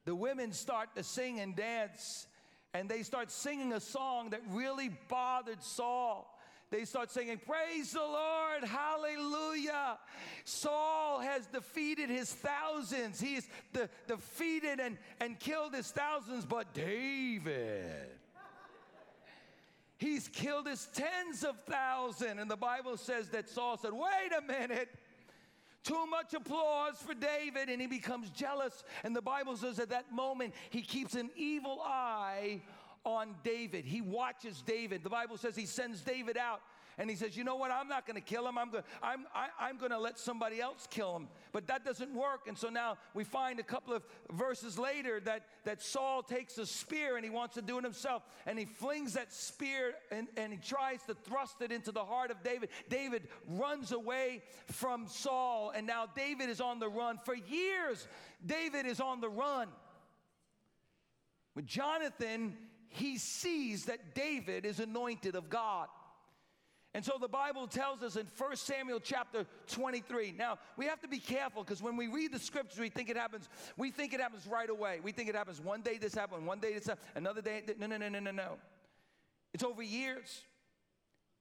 [0.06, 2.28] The women start to sing and dance,
[2.74, 6.33] and they start singing a song that really bothered Saul
[6.74, 10.00] they start singing, Praise the Lord, hallelujah.
[10.44, 13.22] Saul has defeated his thousands.
[13.22, 18.10] He's de- defeated and, and killed his thousands, but David,
[19.98, 22.42] He's killed his tens of thousands.
[22.42, 24.90] And the Bible says that Saul said, Wait a minute.
[25.84, 28.84] Too much applause for David, and he becomes jealous.
[29.04, 32.62] And the Bible says at that moment, he keeps an evil eye
[33.06, 33.86] on David.
[33.86, 35.04] He watches David.
[35.04, 36.62] The Bible says he sends David out
[36.98, 37.72] and he says, You know what?
[37.72, 38.58] I'm not going to kill him.
[38.58, 41.28] I'm going I'm, I, I'm going to let somebody else kill him.
[41.52, 42.48] But that doesn't work.
[42.48, 46.66] And so now we find a couple of verses later that, that Saul takes a
[46.66, 48.24] spear and he wants to do it himself.
[48.46, 52.32] And he flings that spear and, and he tries to thrust it into the heart
[52.32, 52.70] of David.
[52.90, 55.72] David runs away from Saul.
[55.76, 57.18] And now David is on the run.
[57.26, 58.08] For years,
[58.46, 59.68] David is on the run.
[61.56, 62.56] With Jonathan,
[62.90, 65.88] he sees that David is anointed of God.
[66.96, 70.36] And so the Bible tells us in 1 Samuel chapter 23.
[70.38, 73.18] Now, we have to be careful because when we read the scriptures, we think it
[73.18, 75.00] happens, we think it happens right away.
[75.02, 77.64] We think it happens one day this happened, one day this happened, another day.
[77.80, 78.58] No, no, no, no, no, no.
[79.56, 80.44] It's over years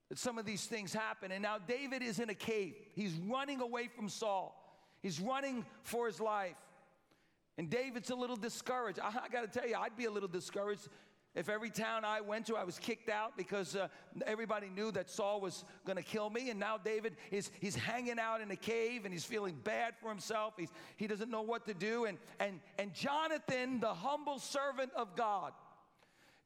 [0.09, 1.33] that some of these things happen.
[1.33, 2.75] And now David is in a cave.
[2.95, 4.59] He's running away from Saul.
[5.03, 6.57] He's running for his life.
[7.59, 9.01] And David's a little discouraged.
[9.01, 10.89] I, I got to tell you, I'd be a little discouraged
[11.35, 13.89] if every town I went to, I was kicked out because uh,
[14.27, 18.19] everybody knew that Saul was going to kill me, and now David is he's hanging
[18.19, 20.55] out in a cave and he's feeling bad for himself.
[20.59, 25.17] He's, he doesn't know what to do, and and and Jonathan, the humble servant of
[25.17, 25.53] God,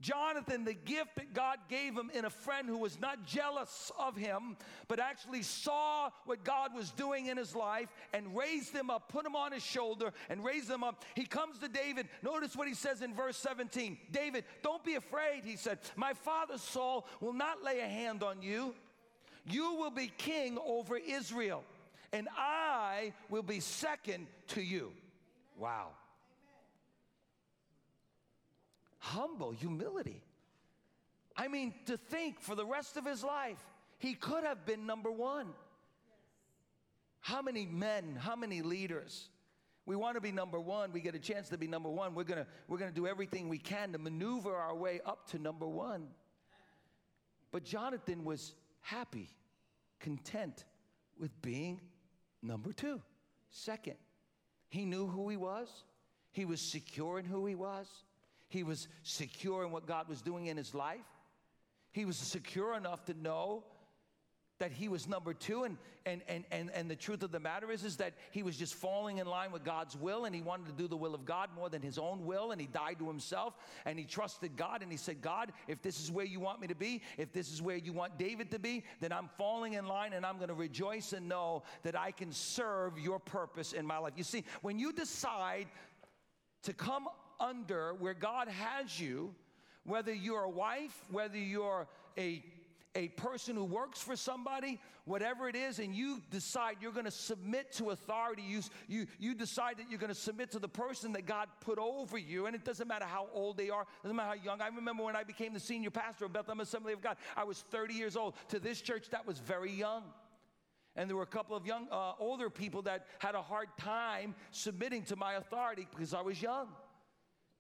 [0.01, 4.15] Jonathan, the gift that God gave him in a friend who was not jealous of
[4.15, 4.57] him,
[4.89, 9.25] but actually saw what God was doing in his life and raised him up, put
[9.25, 11.03] him on his shoulder and raised him up.
[11.15, 12.09] He comes to David.
[12.23, 15.79] Notice what he says in verse 17 David, don't be afraid, he said.
[15.97, 18.75] My father Saul will not lay a hand on you.
[19.49, 21.63] You will be king over Israel,
[22.13, 24.93] and I will be second to you.
[25.57, 25.91] Wow
[29.07, 30.23] humble humility.
[31.37, 33.63] I mean, to think for the rest of his life,
[33.99, 35.49] he could have been number one.
[37.21, 39.29] How many men, how many leaders?
[39.85, 40.93] We want to be number one.
[40.93, 42.15] We get a chance to be number one.
[42.15, 45.29] We're going to, we're going to do everything we can to maneuver our way up
[45.31, 46.09] to number one.
[47.53, 49.31] But Jonathan was happy,
[50.01, 50.65] content
[51.19, 51.81] with being
[52.43, 53.01] number two.
[53.51, 53.97] Second,
[54.69, 55.69] he knew who he was,
[56.33, 57.87] he was secure in who he was.
[58.49, 61.07] He was secure in what God was doing in his life.
[61.93, 63.65] He was secure enough to know
[64.59, 67.71] that he was number two and, and, and, and, and the truth of the matter
[67.71, 70.67] is is that he was just falling in line with god's will and he wanted
[70.67, 73.07] to do the will of god more than his own will and he died to
[73.07, 73.55] himself
[73.85, 76.67] and he trusted god and he said god if this is where you want me
[76.67, 79.87] to be if this is where you want david to be then i'm falling in
[79.87, 83.87] line and i'm going to rejoice and know that i can serve your purpose in
[83.87, 85.67] my life you see when you decide
[86.63, 87.09] to come
[87.41, 89.35] under where God has you,
[89.85, 91.87] whether you're a wife, whether you're
[92.19, 92.43] a
[92.97, 97.11] a person who works for somebody, whatever it is, and you decide you're going to
[97.11, 101.13] submit to authority, you, you, you decide that you're going to submit to the person
[101.13, 104.29] that God put over you, and it doesn't matter how old they are, doesn't matter
[104.29, 104.63] how young.
[104.63, 107.61] I remember when I became the senior pastor of Bethlehem Assembly of God, I was
[107.71, 108.35] 30 years old.
[108.49, 110.03] To this church, that was very young.
[110.97, 114.35] And there were a couple of young, uh, older people that had a hard time
[114.51, 116.69] submitting to my authority because I was young.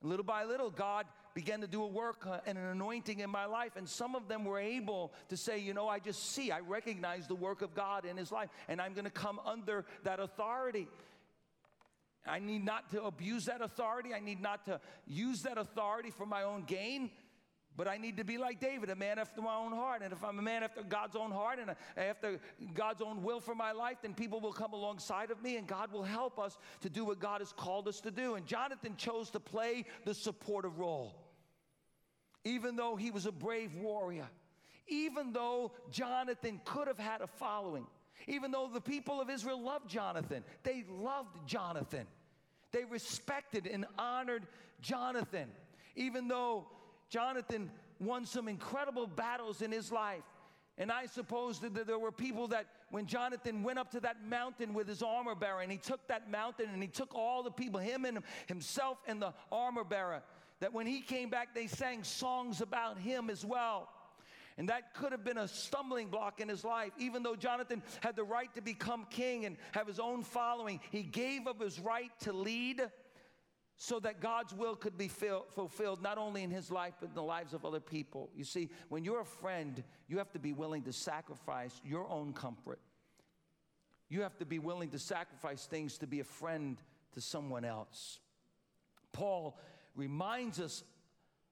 [0.02, 3.46] Little by little, God began to do a work uh, and an anointing in my
[3.46, 3.76] life.
[3.76, 7.26] And some of them were able to say, you know, I just see, I recognize
[7.26, 10.88] the work of God in his life, and I'm going to come under that authority.
[12.26, 14.12] I need not to abuse that authority.
[14.12, 17.10] I need not to use that authority for my own gain.
[17.76, 20.00] But I need to be like David, a man after my own heart.
[20.02, 22.40] And if I'm a man after God's own heart and after
[22.72, 25.92] God's own will for my life, then people will come alongside of me and God
[25.92, 28.34] will help us to do what God has called us to do.
[28.34, 31.14] And Jonathan chose to play the supportive role.
[32.44, 34.28] Even though he was a brave warrior,
[34.88, 37.86] even though Jonathan could have had a following,
[38.26, 42.06] even though the people of Israel loved Jonathan, they loved Jonathan.
[42.72, 44.46] They respected and honored
[44.80, 45.48] Jonathan.
[45.94, 46.66] Even though
[47.08, 50.22] Jonathan won some incredible battles in his life.
[50.78, 54.74] And I suppose that there were people that when Jonathan went up to that mountain
[54.74, 57.80] with his armor bearer and he took that mountain and he took all the people,
[57.80, 60.22] him and himself and the armor bearer,
[60.60, 63.88] that when he came back, they sang songs about him as well.
[64.58, 66.92] And that could have been a stumbling block in his life.
[66.98, 71.02] Even though Jonathan had the right to become king and have his own following, he
[71.02, 72.82] gave up his right to lead
[73.76, 77.22] so that God's will could be fulfilled not only in his life but in the
[77.22, 78.30] lives of other people.
[78.34, 82.32] You see, when you're a friend, you have to be willing to sacrifice your own
[82.32, 82.80] comfort.
[84.08, 86.78] You have to be willing to sacrifice things to be a friend
[87.12, 88.18] to someone else.
[89.12, 89.58] Paul
[89.94, 90.84] reminds us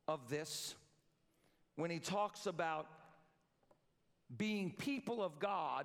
[0.08, 0.74] of this
[1.76, 2.86] when he talks about
[4.34, 5.84] being people of God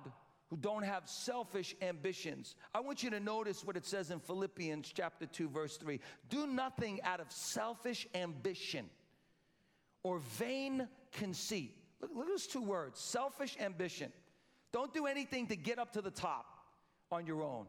[0.50, 2.56] who don't have selfish ambitions.
[2.74, 6.00] I want you to notice what it says in Philippians chapter 2 verse 3.
[6.28, 8.90] Do nothing out of selfish ambition
[10.02, 11.76] or vain conceit.
[12.00, 14.12] Look, look at those two words, selfish ambition.
[14.72, 16.46] Don't do anything to get up to the top
[17.12, 17.66] on your own.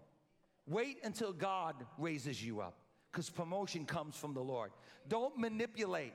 [0.68, 2.76] Wait until God raises you up
[3.12, 4.72] because promotion comes from the Lord.
[5.08, 6.14] Don't manipulate.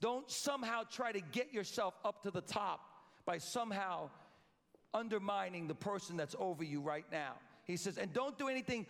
[0.00, 2.80] Don't somehow try to get yourself up to the top
[3.24, 4.10] by somehow
[4.94, 7.34] undermining the person that's over you right now.
[7.64, 8.86] He says, and don't do anything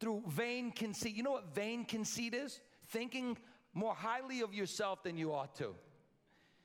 [0.00, 1.14] through vain conceit.
[1.14, 2.60] You know what vain conceit is?
[2.88, 3.38] Thinking
[3.72, 5.74] more highly of yourself than you ought to.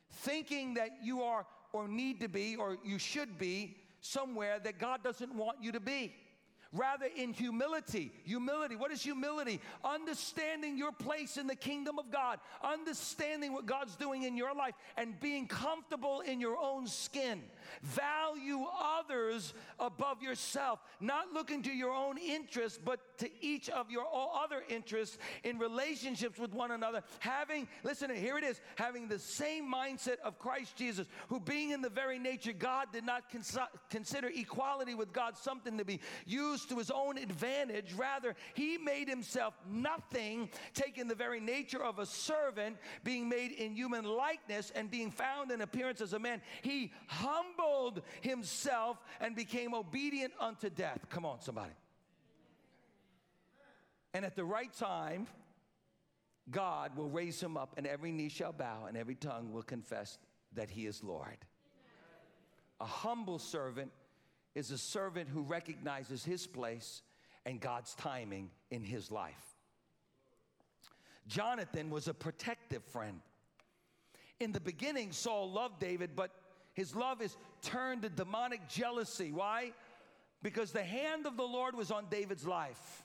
[0.10, 5.04] Thinking that you are or need to be or you should be somewhere that God
[5.04, 6.14] doesn't want you to be.
[6.72, 8.12] Rather, in humility.
[8.26, 8.76] Humility.
[8.76, 9.60] What is humility?
[9.84, 14.76] Understanding your place in the kingdom of God, understanding what God's doing in your life,
[14.96, 17.42] and being comfortable in your own skin.
[17.82, 24.06] Value others above yourself, not looking to your own interests, but to each of your
[24.36, 27.02] other interests in relationships with one another.
[27.18, 31.82] Having, listen, here it is, having the same mindset of Christ Jesus, who being in
[31.82, 33.58] the very nature God did not cons-
[33.90, 37.94] consider equality with God something to be used to his own advantage.
[37.94, 43.74] Rather, he made himself nothing, taking the very nature of a servant, being made in
[43.76, 46.42] human likeness, and being found in appearance as a man.
[46.62, 51.00] He humbled himself and became obedient unto death.
[51.10, 51.74] Come on, somebody.
[54.14, 55.28] And at the right time,
[56.52, 60.18] God will raise him up, and every knee shall bow, and every tongue will confess
[60.54, 61.38] that he is Lord.
[62.82, 63.92] A humble servant
[64.56, 67.02] is a servant who recognizes his place
[67.46, 69.56] and God's timing in his life.
[71.28, 73.22] Jonathan was a protective friend.
[74.40, 76.32] In the beginning, Saul loved David, but
[76.74, 79.32] his love is turned to demonic jealousy.
[79.32, 79.74] Why?
[80.42, 83.04] Because the hand of the Lord was on David's life.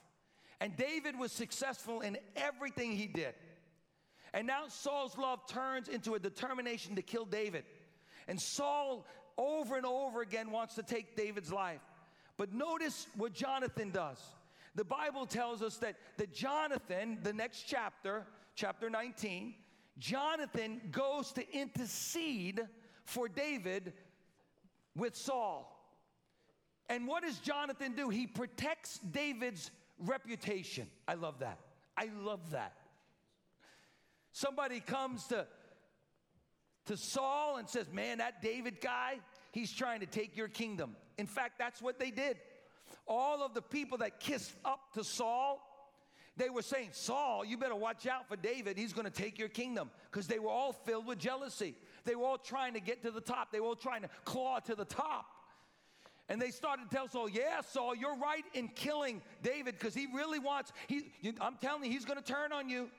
[0.61, 3.33] And David was successful in everything he did.
[4.33, 7.65] And now Saul's love turns into a determination to kill David.
[8.27, 9.05] And Saul,
[9.37, 11.81] over and over again, wants to take David's life.
[12.37, 14.17] But notice what Jonathan does.
[14.75, 18.25] The Bible tells us that, that Jonathan, the next chapter,
[18.55, 19.55] chapter 19,
[19.97, 22.61] Jonathan goes to intercede
[23.05, 23.93] for David
[24.95, 25.71] with Saul.
[26.89, 28.09] And what does Jonathan do?
[28.09, 30.87] He protects David's reputation.
[31.07, 31.59] I love that.
[31.97, 32.73] I love that.
[34.33, 35.47] Somebody comes to,
[36.85, 39.19] to Saul and says, Man, that David guy,
[39.51, 40.95] he's trying to take your kingdom.
[41.17, 42.37] In fact, that's what they did.
[43.07, 45.61] All of the people that kissed up to Saul,
[46.37, 48.77] they were saying, Saul, you better watch out for David.
[48.77, 51.75] He's going to take your kingdom because they were all filled with jealousy.
[52.03, 54.59] They were all trying to get to the top, they were all trying to claw
[54.59, 55.25] to the top.
[56.27, 60.07] And they started to tell Saul, Yeah, Saul, you're right in killing David because he
[60.13, 62.89] really wants, he, I'm telling you, he's going to turn on you.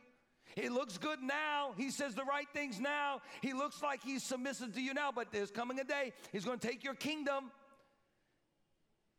[0.54, 1.72] It looks good now.
[1.76, 3.20] He says the right things now.
[3.42, 6.58] He looks like he's submissive to you now, but there's coming a day he's going
[6.58, 7.50] to take your kingdom.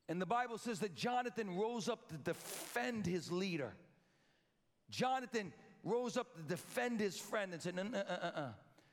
[0.10, 3.74] And the Bible says that Jonathan rose up to defend his leader.
[4.90, 5.52] Jonathan
[5.84, 8.48] rose up to defend his friend and said, uh, uh, uh.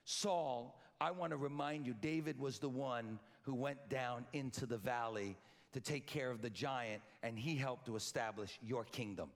[0.04, 4.76] Saul, I want to remind you, David was the one who went down into the
[4.76, 5.36] valley
[5.72, 9.30] to take care of the giant, and he helped to establish your kingdom.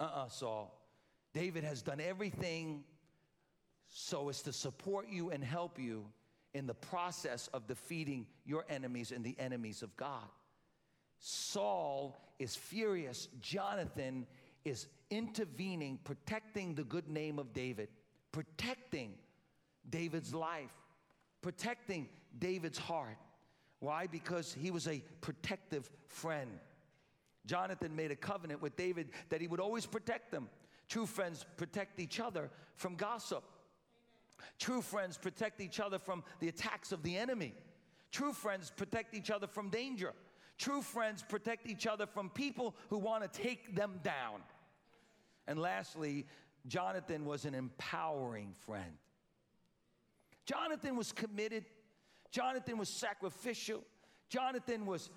[0.00, 0.83] Uh uh-uh, uh Saul.
[1.34, 2.84] David has done everything
[3.88, 6.06] so as to support you and help you
[6.54, 10.28] in the process of defeating your enemies and the enemies of God.
[11.18, 13.28] Saul is furious.
[13.40, 14.26] Jonathan
[14.64, 17.88] is intervening, protecting the good name of David,
[18.32, 19.14] protecting
[19.90, 20.72] David's life,
[21.42, 22.08] protecting
[22.38, 23.18] David's heart.
[23.80, 24.06] Why?
[24.06, 26.50] Because he was a protective friend.
[27.46, 30.48] Jonathan made a covenant with David that he would always protect them.
[30.94, 33.42] True friends protect each other from gossip.
[34.38, 34.52] Amen.
[34.60, 37.52] True friends protect each other from the attacks of the enemy.
[38.12, 40.12] True friends protect each other from danger.
[40.56, 44.40] True friends protect each other from people who want to take them down.
[45.48, 46.26] And lastly,
[46.68, 48.96] Jonathan was an empowering friend.
[50.46, 51.64] Jonathan was committed.
[52.30, 53.82] Jonathan was sacrificial.
[54.28, 55.10] Jonathan was,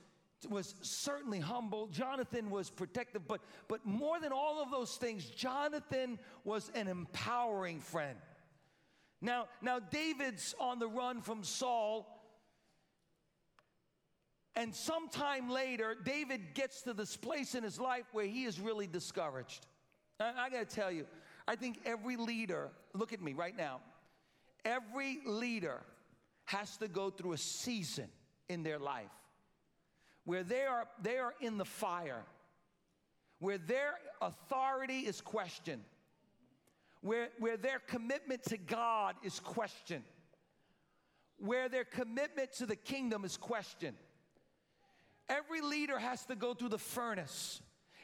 [0.50, 1.88] was certainly humble.
[1.88, 3.28] Jonathan was protective.
[3.28, 8.18] But, but more than all of those things, Jonathan was an empowering friend.
[9.22, 12.14] Now, now David's on the run from Saul.
[14.56, 18.88] And sometime later, David gets to this place in his life where he is really
[18.88, 19.66] discouraged.
[20.20, 21.06] I, I got to tell you,
[21.48, 23.80] I think every leader, look at me right now,
[24.66, 25.82] every leader
[26.46, 28.08] has to go through a season
[28.50, 29.12] in their life
[30.28, 32.22] where they are, they are in the fire,
[33.40, 35.82] where their authority is questioned,
[37.00, 40.04] where, where their commitment to God is questioned,
[41.38, 43.96] where their commitment to the kingdom is questioned.
[45.30, 47.62] Every leader has to go through the furnace.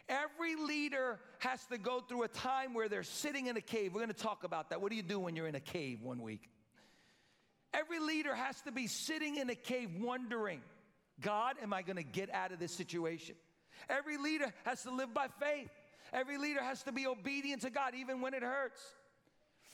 [0.07, 3.93] Every leader has to go through a time where they're sitting in a cave.
[3.93, 4.79] We're going to talk about that.
[4.79, 6.49] What do you do when you're in a cave one week?
[7.73, 10.61] Every leader has to be sitting in a cave wondering,
[11.21, 13.35] God, am I going to get out of this situation?
[13.89, 15.69] Every leader has to live by faith.
[16.11, 18.81] Every leader has to be obedient to God even when it hurts.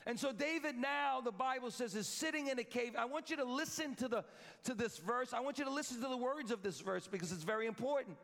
[0.06, 2.96] And so David now, the Bible says, is sitting in a cave.
[2.98, 4.24] I want you to listen to, the,
[4.64, 5.34] to this verse.
[5.34, 8.18] I want you to listen to the words of this verse because it's very important.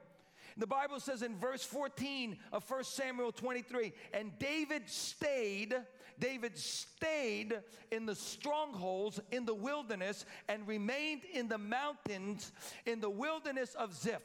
[0.58, 5.76] The Bible says in verse 14 of 1 Samuel 23, and David stayed,
[6.20, 7.60] David stayed
[7.92, 12.52] in the strongholds in the wilderness and remained in the mountains
[12.86, 14.22] in the wilderness of Ziph.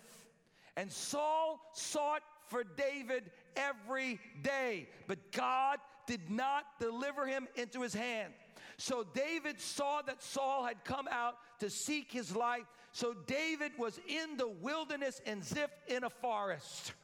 [0.77, 7.95] And Saul sought for David every day, but God did not deliver him into his
[7.95, 8.33] hand.
[8.77, 12.65] So David saw that Saul had come out to seek his life.
[12.93, 16.95] So David was in the wilderness and Ziph in a forest.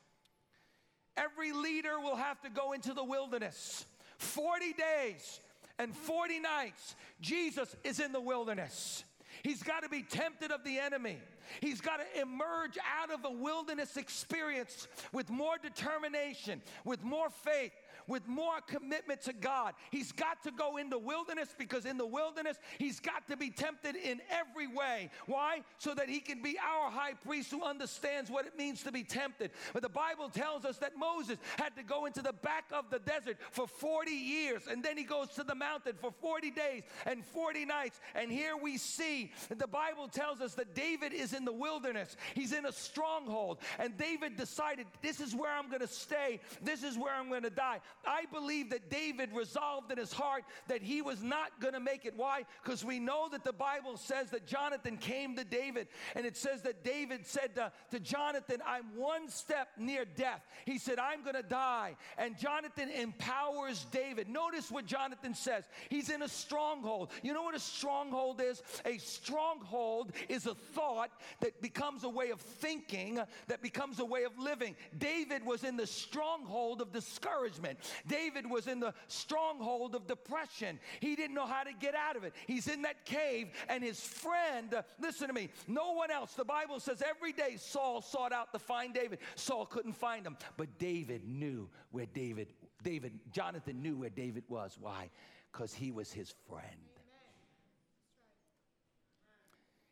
[1.16, 3.84] Every leader will have to go into the wilderness.
[4.18, 5.40] 40 days
[5.78, 9.04] and 40 nights, Jesus is in the wilderness.
[9.42, 11.18] He's got to be tempted of the enemy.
[11.60, 17.72] He's got to emerge out of a wilderness experience with more determination, with more faith,
[18.06, 19.74] with more commitment to God.
[19.90, 23.50] He's got to go in the wilderness because in the wilderness, he's got to be
[23.50, 25.10] tempted in every way.
[25.26, 25.62] Why?
[25.78, 29.02] So that he can be our high priest who understands what it means to be
[29.02, 29.50] tempted.
[29.72, 32.98] But the Bible tells us that Moses had to go into the back of the
[32.98, 37.24] desert for 40 years, and then he goes to the mountain for 40 days and
[37.24, 38.00] 40 nights.
[38.14, 42.16] And here we see that the Bible tells us that David is in the wilderness,
[42.34, 46.82] he's in a stronghold, and David decided, This is where I'm going to stay, this
[46.82, 47.80] is where I'm going to die.
[48.06, 52.04] I believe that David resolved in his heart that he was not going to make
[52.04, 52.14] it.
[52.16, 52.44] Why?
[52.62, 56.62] Because we know that the Bible says that Jonathan came to David, and it says
[56.62, 60.42] that David said to, to Jonathan, I'm one step near death.
[60.64, 61.96] He said, I'm going to die.
[62.18, 64.28] And Jonathan empowers David.
[64.28, 65.64] Notice what Jonathan says.
[65.88, 67.10] He's in a stronghold.
[67.22, 68.62] You know what a stronghold is?
[68.84, 74.24] A stronghold is a thought that becomes a way of thinking, that becomes a way
[74.24, 74.76] of living.
[74.98, 77.78] David was in the stronghold of discouragement.
[78.06, 80.78] David was in the stronghold of depression.
[81.00, 82.34] He didn't know how to get out of it.
[82.46, 86.80] He's in that cave, and his friend, listen to me, no one else, the Bible
[86.80, 89.18] says every day Saul sought out to find David.
[89.34, 94.76] Saul couldn't find him, but David knew where David, David, Jonathan knew where David was.
[94.80, 95.10] Why?
[95.52, 96.64] Because he was his friend.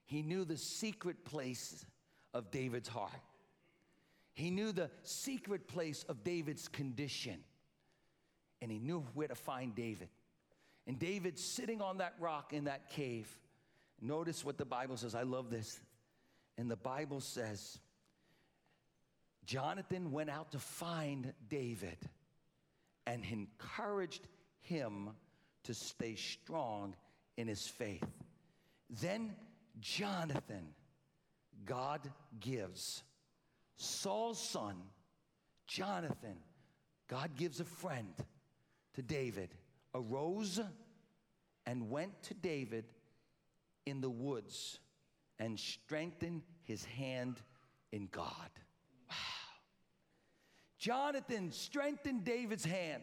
[0.06, 1.84] He knew the secret place
[2.34, 3.10] of David's heart.
[4.34, 7.38] He knew the secret place of David's condition
[8.60, 10.08] and he knew where to find David.
[10.86, 13.28] And David sitting on that rock in that cave.
[14.00, 15.14] Notice what the Bible says.
[15.14, 15.80] I love this.
[16.58, 17.78] And the Bible says,
[19.46, 21.98] Jonathan went out to find David
[23.06, 24.26] and encouraged
[24.60, 25.10] him
[25.64, 26.94] to stay strong
[27.36, 28.04] in his faith.
[28.88, 29.34] Then
[29.80, 30.68] Jonathan,
[31.64, 32.00] God
[32.40, 33.02] gives
[33.76, 34.76] Saul's son,
[35.66, 36.36] Jonathan,
[37.08, 38.14] God gives a friend
[38.94, 39.50] to David,
[39.94, 40.60] arose
[41.66, 42.84] and went to David
[43.86, 44.78] in the woods
[45.38, 47.40] and strengthened his hand
[47.92, 48.50] in God.
[49.08, 49.16] Wow.
[50.78, 53.02] Jonathan strengthened David's hand.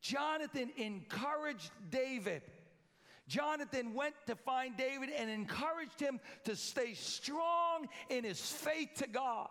[0.00, 2.42] Jonathan encouraged David.
[3.28, 9.08] Jonathan went to find David and encouraged him to stay strong in his faith to
[9.08, 9.48] God.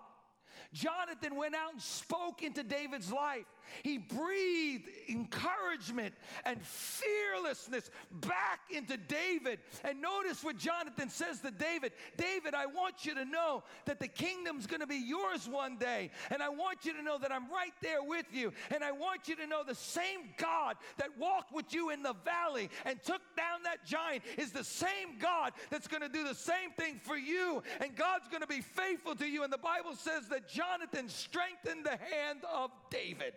[0.75, 3.45] Jonathan went out and spoke into David's life.
[3.81, 6.13] He breathed encouragement
[6.43, 9.59] and fearlessness back into David.
[9.83, 14.07] And notice what Jonathan says to David David, I want you to know that the
[14.07, 16.11] kingdom's going to be yours one day.
[16.29, 18.51] And I want you to know that I'm right there with you.
[18.73, 22.15] And I want you to know the same God that walked with you in the
[22.25, 26.35] valley and took down that giant is the same God that's going to do the
[26.35, 27.63] same thing for you.
[27.79, 29.43] And God's going to be faithful to you.
[29.43, 33.33] And the Bible says that Jonathan strengthened the hand of David.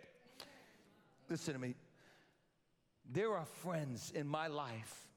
[1.29, 1.75] Listen to me.
[3.11, 5.07] There are friends in my life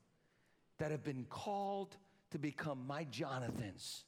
[0.78, 1.96] that have been called
[2.30, 4.04] to become my Jonathans.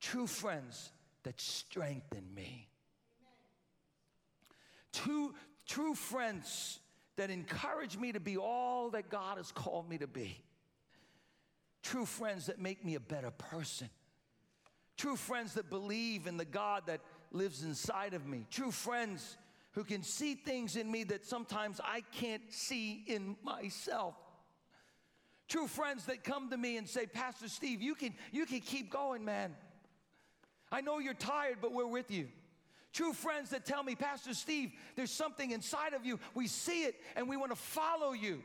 [0.00, 0.90] True friends
[1.22, 2.68] that strengthen me.
[4.92, 5.34] Two,
[5.66, 6.80] true friends
[7.16, 10.42] that encourage me to be all that God has called me to be.
[11.82, 13.90] True friends that make me a better person.
[14.96, 18.46] True friends that believe in the God that lives inside of me.
[18.50, 19.36] True friends
[19.72, 24.14] who can see things in me that sometimes I can't see in myself.
[25.48, 28.90] True friends that come to me and say, Pastor Steve, you can, you can keep
[28.90, 29.54] going, man.
[30.72, 32.28] I know you're tired, but we're with you.
[32.92, 36.18] True friends that tell me, Pastor Steve, there's something inside of you.
[36.34, 38.42] We see it and we want to follow you.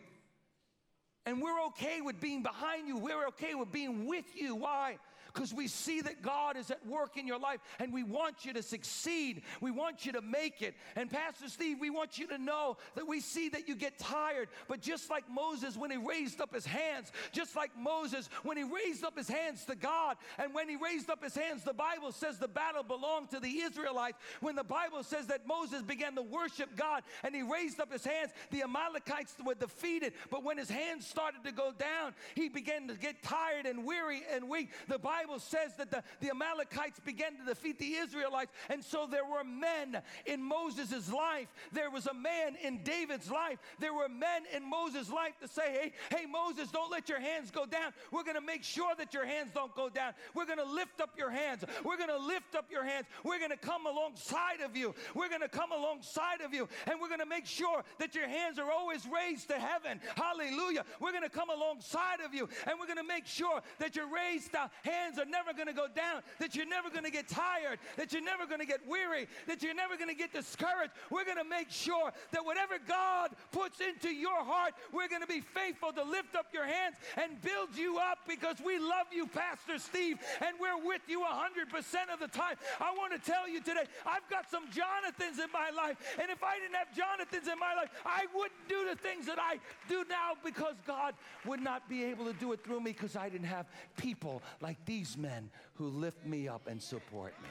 [1.25, 2.97] And we're okay with being behind you.
[2.97, 4.55] We're okay with being with you.
[4.55, 4.97] Why?
[5.33, 8.53] Because we see that God is at work in your life and we want you
[8.53, 9.43] to succeed.
[9.59, 10.75] We want you to make it.
[10.95, 14.49] And Pastor Steve, we want you to know that we see that you get tired,
[14.67, 18.63] but just like Moses when he raised up his hands, just like Moses when he
[18.63, 22.11] raised up his hands to God, and when he raised up his hands, the Bible
[22.11, 24.17] says the battle belonged to the Israelites.
[24.39, 28.05] When the Bible says that Moses began to worship God and he raised up his
[28.05, 30.13] hands, the Amalekites were defeated.
[30.29, 34.23] But when his hands started to go down, he began to get tired and weary
[34.31, 34.69] and weak.
[34.87, 38.51] The Bible Bible says that the, the Amalekites began to defeat the Israelites.
[38.69, 41.47] And so there were men in Moses' life.
[41.71, 43.59] There was a man in David's life.
[43.79, 47.51] There were men in Moses' life to say, hey, hey, Moses, don't let your hands
[47.51, 47.93] go down.
[48.11, 50.13] We're going to make sure that your hands don't go down.
[50.33, 51.63] We're going to lift up your hands.
[51.83, 53.05] We're going to lift up your hands.
[53.23, 54.95] We're going to come alongside of you.
[55.13, 56.67] We're going to come alongside of you.
[56.87, 59.99] And we're going to make sure that your hands are always raised to heaven.
[60.15, 60.85] Hallelujah.
[60.99, 62.49] We're going to come alongside of you.
[62.65, 65.73] And we're going to make sure that you're raised to hands are never going to
[65.73, 68.85] go down, that you're never going to get tired, that you're never going to get
[68.87, 70.91] weary, that you're never going to get discouraged.
[71.09, 75.27] We're going to make sure that whatever God puts into your heart, we're going to
[75.27, 79.27] be faithful to lift up your hands and build you up because we love you,
[79.27, 82.55] Pastor Steve, and we're with you 100% of the time.
[82.79, 86.43] I want to tell you today, I've got some Jonathans in my life, and if
[86.43, 90.05] I didn't have Jonathans in my life, I wouldn't do the things that I do
[90.09, 91.13] now because God
[91.45, 93.65] would not be able to do it through me because I didn't have
[93.97, 97.49] people like these these men who lift me up and support me.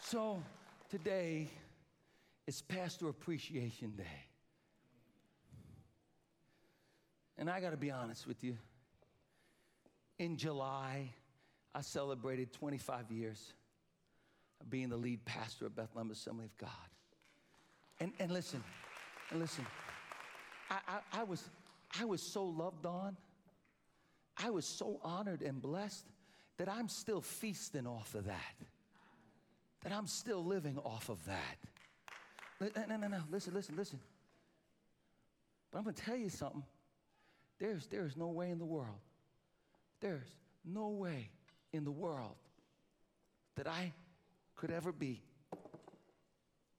[0.00, 0.42] So
[0.90, 1.48] today
[2.48, 4.24] is Pastor Appreciation Day.
[7.38, 8.56] And I got to be honest with you.
[10.18, 11.12] In July,
[11.72, 13.52] I celebrated 25 years
[14.60, 16.70] of being the lead pastor of Bethlehem Assembly of God.
[18.00, 18.64] And, and listen,
[19.30, 19.66] and listen,
[20.70, 21.42] I, I, I, was,
[22.00, 23.16] I was so loved on,
[24.36, 26.06] I was so honored and blessed
[26.58, 28.54] that I'm still feasting off of that.
[29.82, 31.58] That I'm still living off of that.
[32.88, 34.00] No, no, no, listen, listen, listen.
[35.70, 36.64] But I'm gonna tell you something.
[37.58, 39.00] There's, there's no way in the world,
[40.00, 40.28] there's
[40.64, 41.30] no way
[41.72, 42.36] in the world
[43.56, 43.92] that I
[44.56, 45.22] could ever be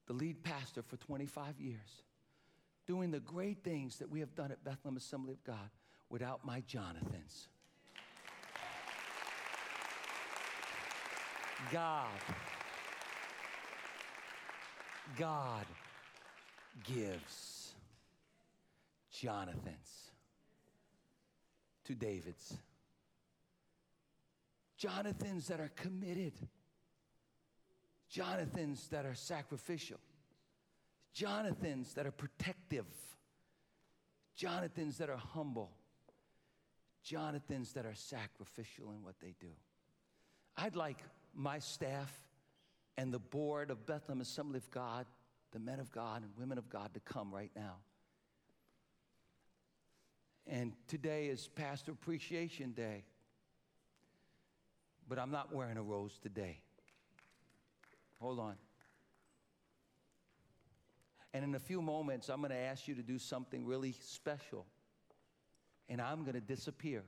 [0.07, 2.03] the lead pastor for 25 years
[2.87, 5.69] doing the great things that we have done at Bethlehem Assembly of God
[6.09, 7.49] without my Jonathans.
[11.71, 12.07] God,
[15.17, 15.65] God
[16.85, 17.73] gives
[19.11, 20.11] Jonathans
[21.85, 22.53] to David's.
[24.77, 26.33] Jonathans that are committed.
[28.09, 29.97] Jonathans that are sacrificial.
[31.17, 32.85] Jonathans that are protective,
[34.35, 35.71] Jonathans that are humble,
[37.03, 39.49] Jonathans that are sacrificial in what they do.
[40.55, 40.99] I'd like
[41.33, 42.13] my staff
[42.99, 45.07] and the board of Bethlehem Assembly of God,
[45.53, 47.77] the men of God and women of God, to come right now.
[50.45, 53.05] And today is Pastor Appreciation Day.
[55.09, 56.59] But I'm not wearing a rose today.
[58.19, 58.53] Hold on.
[61.37, 64.65] And in a few moments, I'm going to ask you to do something really special.
[65.87, 67.03] And I'm going to disappear.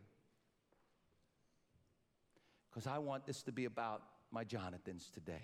[2.69, 5.41] Because I want this to be about my Jonathans today.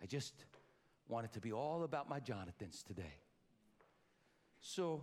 [0.00, 0.32] I just
[1.08, 3.16] want it to be all about my Jonathans today.
[4.60, 5.02] So,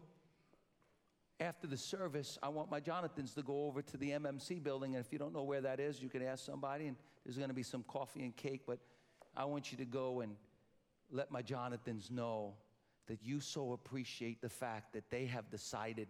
[1.41, 4.95] after the service, I want my Jonathans to go over to the MMC building.
[4.95, 6.87] And if you don't know where that is, you can ask somebody.
[6.87, 6.95] And
[7.25, 8.61] there's going to be some coffee and cake.
[8.65, 8.79] But
[9.35, 10.37] I want you to go and
[11.11, 12.55] let my Jonathans know
[13.07, 16.09] that you so appreciate the fact that they have decided,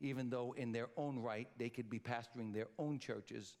[0.00, 3.56] even though in their own right they could be pastoring their own churches,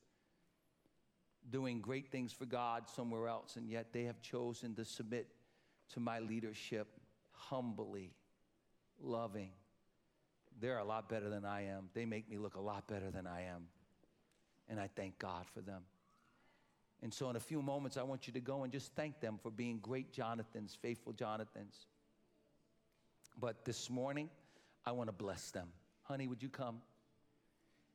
[1.50, 5.28] doing great things for God somewhere else, and yet they have chosen to submit
[5.92, 6.88] to my leadership
[7.32, 8.12] humbly,
[9.00, 9.50] loving.
[10.60, 11.88] They're a lot better than I am.
[11.94, 13.66] They make me look a lot better than I am.
[14.68, 15.82] And I thank God for them.
[17.04, 19.38] And so, in a few moments, I want you to go and just thank them
[19.42, 21.86] for being great Jonathans, faithful Jonathans.
[23.38, 24.30] But this morning,
[24.86, 25.68] I want to bless them.
[26.04, 26.78] Honey, would you come?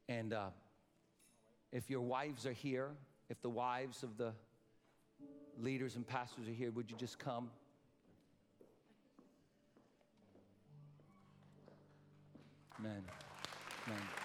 [0.07, 0.49] And uh,
[1.71, 2.91] if your wives are here,
[3.29, 4.31] if the wives of the
[5.59, 7.49] leaders and pastors are here, would you just come?
[12.79, 13.01] Amen.
[13.87, 14.18] Amen.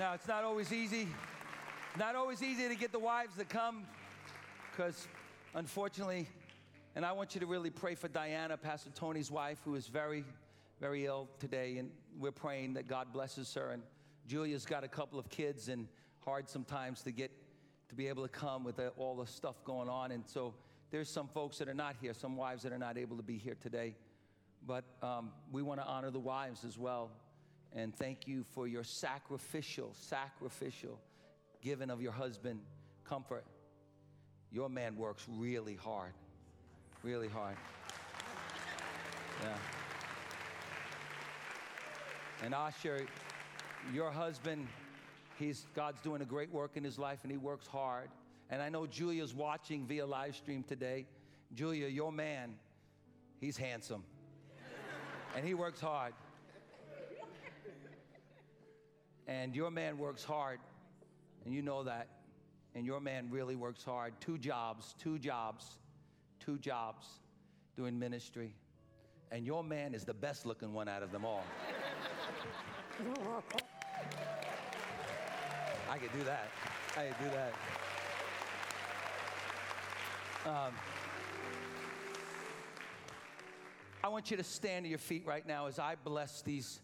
[0.00, 1.08] Now, it's not always easy.
[1.98, 3.84] Not always easy to get the wives to come
[4.70, 5.06] because,
[5.54, 6.26] unfortunately,
[6.96, 10.24] and I want you to really pray for Diana, Pastor Tony's wife, who is very,
[10.80, 11.76] very ill today.
[11.76, 13.72] And we're praying that God blesses her.
[13.72, 13.82] And
[14.26, 15.86] Julia's got a couple of kids and
[16.24, 17.30] hard sometimes to get
[17.90, 20.12] to be able to come with all the stuff going on.
[20.12, 20.54] And so
[20.90, 23.36] there's some folks that are not here, some wives that are not able to be
[23.36, 23.94] here today.
[24.66, 27.10] But um, we want to honor the wives as well.
[27.74, 30.98] And thank you for your sacrificial, sacrificial
[31.62, 32.60] giving of your husband
[33.04, 33.44] comfort.
[34.50, 36.12] Your man works really hard
[37.02, 37.56] really hard.
[39.42, 39.56] Yeah.
[42.44, 43.06] And Asher,
[43.92, 44.66] your husband,
[45.38, 48.08] he's God's doing a great work in his life and he works hard.
[48.50, 51.06] And I know Julia's watching via live stream today.
[51.54, 52.54] Julia, your man,
[53.40, 54.04] he's handsome.
[55.36, 56.12] and he works hard.
[59.30, 60.58] And your man works hard.
[61.46, 62.08] And you know that.
[62.74, 64.12] And your man really works hard.
[64.20, 65.78] Two jobs, two jobs
[66.40, 67.06] two jobs
[67.76, 68.54] doing ministry,
[69.30, 71.44] and your man is the best looking one out of them all.
[75.88, 76.48] I could do that.
[76.96, 77.52] I could do that.
[80.46, 80.72] Um,
[84.02, 86.80] I want you to stand to your feet right now as I bless these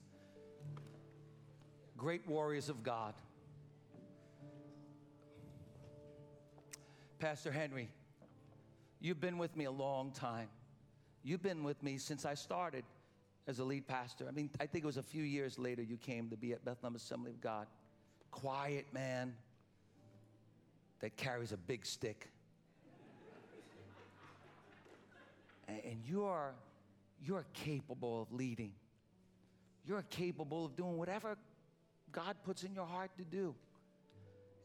[1.97, 3.14] great warriors of God.
[7.18, 7.88] Pastor Henry,
[9.01, 10.49] You've been with me a long time.
[11.22, 12.84] You've been with me since I started
[13.47, 14.26] as a lead pastor.
[14.28, 16.64] I mean, I think it was a few years later you came to be at
[16.64, 17.66] Bethlehem Assembly of God.
[18.30, 19.34] Quiet man
[21.01, 22.28] that carries a big stick.
[25.68, 26.55] and you are
[27.24, 28.72] you're capable of leading.
[29.86, 31.36] You're capable of doing whatever
[32.17, 33.55] God puts in your heart to do.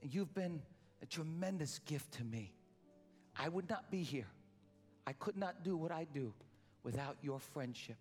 [0.02, 0.62] And you've been
[1.04, 2.54] a tremendous gift to me.
[3.38, 4.28] I would not be here.
[5.06, 6.34] I could not do what I do
[6.84, 7.98] without your friendship.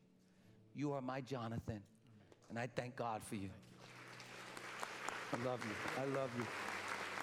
[0.76, 1.82] You are my Jonathan,
[2.48, 3.50] and I thank God for you.
[5.32, 6.00] I love you.
[6.00, 6.46] I love you.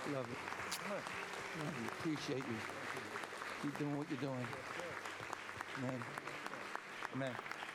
[0.05, 0.36] I love you.
[0.36, 1.88] I love you.
[1.99, 2.57] Appreciate you.
[3.61, 4.47] Keep doing what you're doing.
[5.80, 6.03] Amen.
[7.15, 7.32] Amen.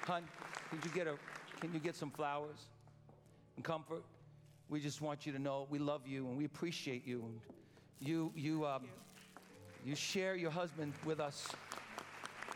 [0.06, 0.22] Hun,
[0.68, 1.16] can you get a
[1.60, 2.66] can you get some flowers
[3.56, 4.02] and comfort?
[4.72, 7.22] We just want you to know we love you and we appreciate you.
[8.00, 8.84] You you um,
[9.84, 11.46] you share your husband with us.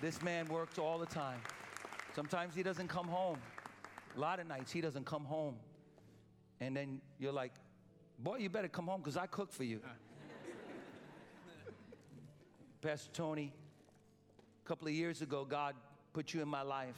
[0.00, 1.38] This man works all the time.
[2.14, 3.36] Sometimes he doesn't come home.
[4.16, 5.56] A lot of nights he doesn't come home.
[6.58, 7.52] And then you're like,
[8.18, 9.82] boy, you better come home because I cook for you.
[12.80, 13.52] Pastor Tony,
[14.64, 15.74] a couple of years ago, God
[16.14, 16.96] put you in my life.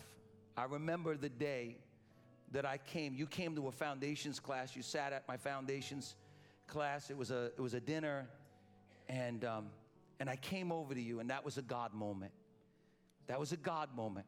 [0.57, 1.75] I remember the day
[2.53, 3.15] that I came.
[3.15, 4.75] You came to a foundations class.
[4.75, 6.17] You sat at my foundations
[6.67, 7.11] class.
[7.11, 8.29] It was a, it was a dinner.
[9.09, 9.67] And um,
[10.21, 12.33] and I came over to you, and that was a God moment.
[13.29, 14.27] That was a God moment.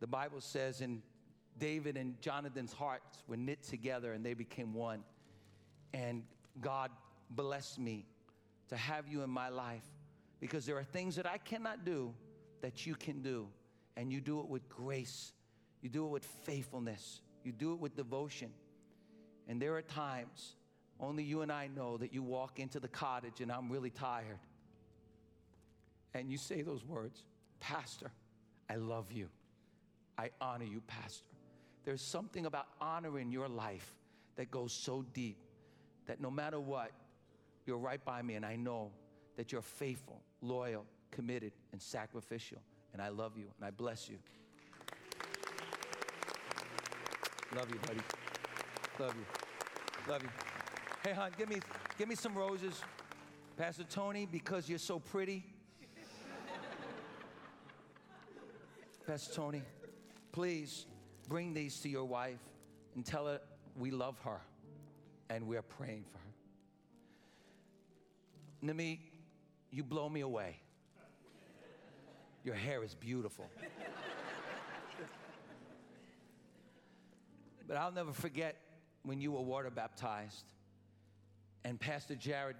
[0.00, 1.02] The Bible says in
[1.58, 5.04] David and Jonathan's hearts were knit together and they became one.
[5.94, 6.24] And
[6.60, 6.90] God
[7.30, 8.06] blessed me
[8.68, 9.84] to have you in my life
[10.40, 12.12] because there are things that I cannot do
[12.62, 13.46] that you can do.
[13.96, 15.32] And you do it with grace,
[15.82, 18.50] you do it with faithfulness, you do it with devotion.
[19.48, 20.54] And there are times,
[21.00, 24.38] only you and I know, that you walk into the cottage and I'm really tired
[26.14, 27.24] and you say those words,
[27.60, 28.10] Pastor,
[28.68, 29.28] I love you.
[30.18, 31.24] I honor you, Pastor.
[31.84, 33.94] There's something about honoring your life
[34.36, 35.38] that goes so deep
[36.06, 36.90] that no matter what,
[37.66, 38.90] you're right by me, and I know
[39.36, 42.58] that you're faithful, loyal, committed, and sacrificial.
[42.92, 44.18] And I love you, and I bless you.
[47.54, 48.00] Love you, buddy.
[48.98, 50.12] Love you.
[50.12, 50.28] Love you.
[51.04, 51.60] Hey, hon, give me,
[51.98, 52.80] give me some roses.
[53.58, 55.44] Pastor Tony, because you're so pretty,
[59.06, 59.62] Pastor Tony,
[60.30, 60.86] please
[61.28, 62.38] bring these to your wife
[62.94, 63.40] and tell her
[63.76, 64.40] we love her
[65.28, 66.24] and we're praying for her.
[68.62, 69.00] Nami,
[69.70, 70.56] you blow me away.
[72.44, 73.46] Your hair is beautiful.
[77.66, 78.56] But I'll never forget
[79.02, 80.44] when you were water baptized.
[81.64, 82.56] And Pastor Jared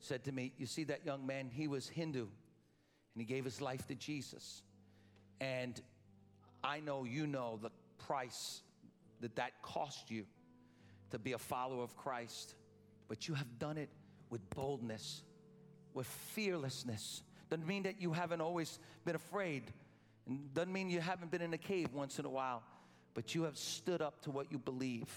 [0.00, 1.50] said to me, You see that young man?
[1.52, 2.20] He was Hindu
[3.14, 4.62] and he gave his life to Jesus.
[5.40, 5.80] And
[6.64, 7.70] I know you know the
[8.06, 8.62] price
[9.20, 10.24] that that cost you
[11.10, 12.54] to be a follower of Christ,
[13.08, 13.90] but you have done it
[14.30, 15.22] with boldness,
[15.94, 17.22] with fearlessness.
[17.50, 19.64] Doesn't mean that you haven't always been afraid,
[20.26, 22.62] and doesn't mean you haven't been in a cave once in a while,
[23.14, 25.08] but you have stood up to what you believe,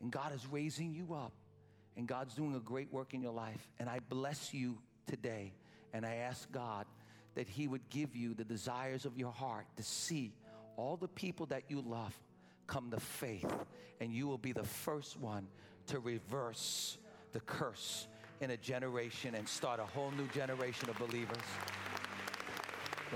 [0.00, 1.32] and God is raising you up,
[1.96, 3.68] and God's doing a great work in your life.
[3.78, 5.52] And I bless you today,
[5.92, 6.86] and I ask God
[7.34, 10.32] that He would give you the desires of your heart to see
[10.76, 12.14] all the people that you love
[12.66, 13.52] come to faith,
[14.00, 15.46] and you will be the first one
[15.88, 16.98] to reverse
[17.32, 18.06] the curse
[18.40, 21.36] in a generation and start a whole new generation of believers.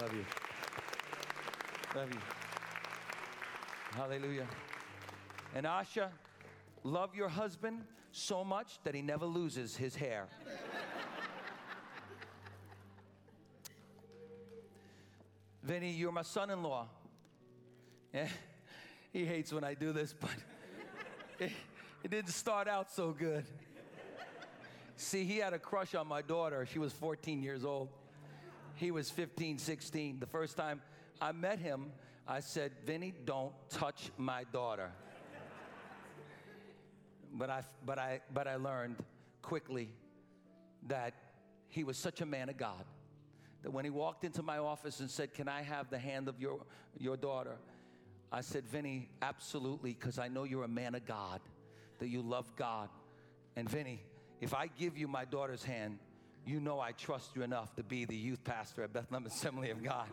[0.00, 0.24] Love you.
[1.94, 2.33] Love you.
[3.96, 4.48] Hallelujah.
[5.54, 6.08] And Asha,
[6.82, 10.26] love your husband so much that he never loses his hair.
[15.62, 16.88] Vinny, you're my son in law.
[18.12, 18.26] Yeah,
[19.12, 20.30] he hates when I do this, but
[21.38, 21.52] it,
[22.02, 23.44] it didn't start out so good.
[24.96, 26.66] See, he had a crush on my daughter.
[26.66, 27.90] She was 14 years old.
[28.74, 30.18] He was 15, 16.
[30.18, 30.82] The first time
[31.20, 31.92] I met him,
[32.26, 34.90] I said, Vinny, don't touch my daughter.
[37.32, 38.96] but, I, but, I, but I learned
[39.42, 39.90] quickly
[40.88, 41.14] that
[41.68, 42.84] he was such a man of God
[43.64, 46.38] that when he walked into my office and said, Can I have the hand of
[46.38, 46.60] your,
[46.98, 47.56] your daughter?
[48.30, 51.40] I said, Vinny, absolutely, because I know you're a man of God,
[51.98, 52.90] that you love God.
[53.56, 54.02] And Vinny,
[54.40, 55.98] if I give you my daughter's hand,
[56.46, 59.82] you know I trust you enough to be the youth pastor at Bethlehem Assembly of
[59.82, 60.08] God.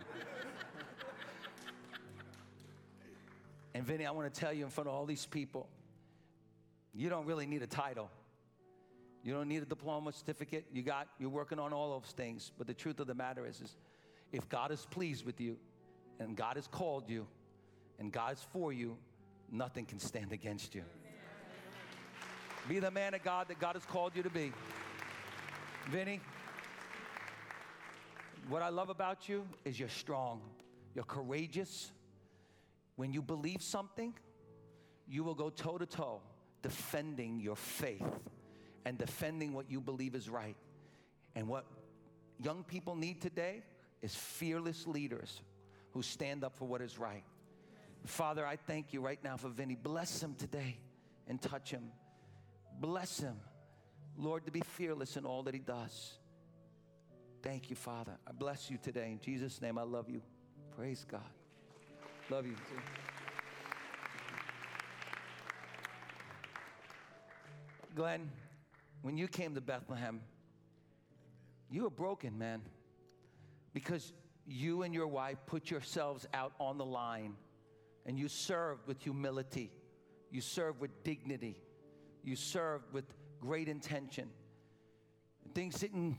[3.74, 5.70] And Vinny, I want to tell you in front of all these people,
[6.94, 8.10] you don't really need a title.
[9.24, 10.66] You don't need a diploma certificate.
[10.74, 12.52] You got you're working on all those things.
[12.58, 13.76] But the truth of the matter is, is
[14.32, 15.58] if God is pleased with you
[16.20, 17.28] and God has called you
[18.00, 18.98] and God's for you,
[19.52, 20.84] nothing can stand against you.
[22.68, 24.52] Be the man of God that God has called you to be.
[25.90, 26.20] Vinny,
[28.50, 30.42] what I love about you is you're strong,
[30.96, 31.92] you're courageous.
[33.02, 34.14] When you believe something,
[35.08, 36.22] you will go toe to toe
[36.62, 38.06] defending your faith
[38.86, 40.56] and defending what you believe is right.
[41.36, 41.66] And what
[42.38, 43.64] young people need today
[44.04, 45.42] is fearless leaders
[45.94, 47.24] who stand up for what is right.
[48.06, 49.76] Father, I thank you right now for Vinny.
[49.82, 50.78] Bless him today
[51.28, 51.92] and touch him.
[52.80, 53.38] Bless him,
[54.16, 56.20] Lord, to be fearless in all that he does.
[57.42, 58.20] Thank you, Father.
[58.28, 59.10] I bless you today.
[59.10, 60.22] In Jesus' name, I love you.
[60.78, 61.41] Praise God.
[62.32, 62.54] Love you.
[62.54, 62.62] Too.
[67.94, 68.32] Glenn,
[69.02, 70.22] when you came to Bethlehem,
[71.70, 72.62] you were broken, man,
[73.74, 74.14] because
[74.48, 77.34] you and your wife put yourselves out on the line
[78.06, 79.70] and you served with humility,
[80.32, 81.58] you served with dignity,
[82.24, 83.04] you served with
[83.42, 84.30] great intention.
[85.54, 86.16] Things didn't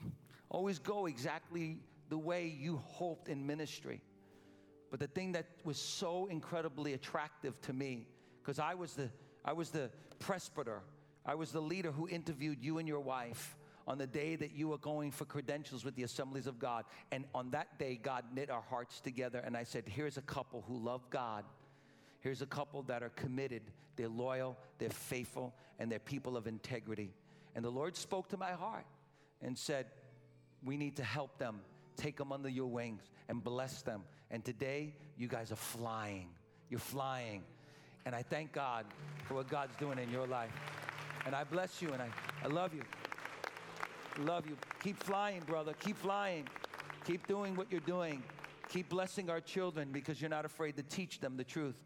[0.50, 1.78] always go exactly
[2.10, 4.02] the way you hoped in ministry.
[4.93, 8.07] But the thing that was so incredibly attractive to me,
[8.43, 9.09] because I was the
[9.43, 10.82] I was the presbyter,
[11.24, 13.57] I was the leader who interviewed you and your wife
[13.88, 16.84] on the day that you were going for credentials with the assemblies of God.
[17.11, 19.40] And on that day, God knit our hearts together.
[19.43, 21.47] And I said, Here's a couple who love God.
[22.20, 23.62] Here's a couple that are committed,
[23.97, 27.14] they're loyal, they're faithful, and they're people of integrity.
[27.55, 28.84] And the Lord spoke to my heart
[29.40, 29.86] and said,
[30.62, 31.61] We need to help them,
[31.97, 34.03] take them under your wings, and bless them.
[34.33, 36.28] And today, you guys are flying.
[36.70, 37.43] You're flying.
[38.07, 38.87] And I thank God
[39.26, 40.51] for what God's doing in your life.
[41.26, 42.09] And I bless you and I,
[42.43, 42.83] I love you.
[44.18, 44.57] Love you.
[44.83, 45.74] Keep flying, brother.
[45.80, 46.49] Keep flying.
[47.07, 48.22] Keep doing what you're doing.
[48.70, 51.80] Keep blessing our children because you're not afraid to teach them the truth.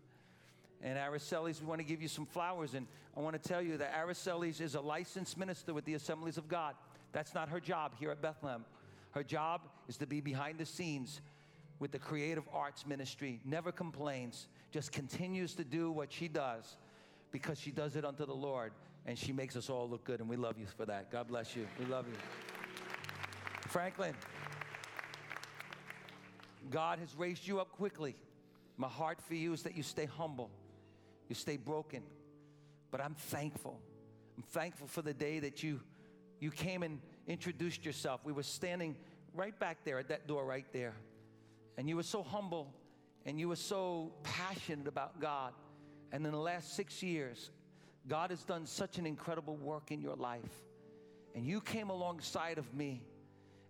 [0.83, 2.75] And Araceli's, we want to give you some flowers.
[2.75, 2.87] And
[3.17, 6.49] I want to tell you that Araceli's is a licensed minister with the Assemblies of
[6.49, 6.75] God.
[7.13, 8.65] That's not her job here at Bethlehem.
[9.11, 11.21] Her job is to be behind the scenes
[11.79, 16.77] with the creative arts ministry, never complains, just continues to do what she does
[17.31, 18.73] because she does it unto the Lord
[19.07, 21.13] and she makes us all look good, and we love you for that.
[21.13, 21.67] God bless you.
[21.79, 22.17] We love you.
[23.69, 24.15] Franklin,
[26.71, 28.17] God has raised you up quickly.
[28.77, 30.51] My heart for you is that you stay humble,
[31.29, 32.03] you stay broken.
[32.91, 33.81] But I'm thankful.
[34.37, 35.81] I'm thankful for the day that you
[36.39, 38.21] you came and introduced yourself.
[38.25, 38.97] We were standing
[39.35, 40.95] right back there at that door right there.
[41.77, 42.75] And you were so humble
[43.25, 45.53] and you were so passionate about God
[46.13, 47.51] And in the last six years,
[48.09, 50.65] God has done such an incredible work in your life.
[51.35, 53.03] And you came alongside of me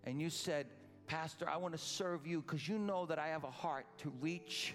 [0.04, 0.66] and you said,
[1.07, 4.12] Pastor, I want to serve you because you know that I have a heart to
[4.20, 4.74] reach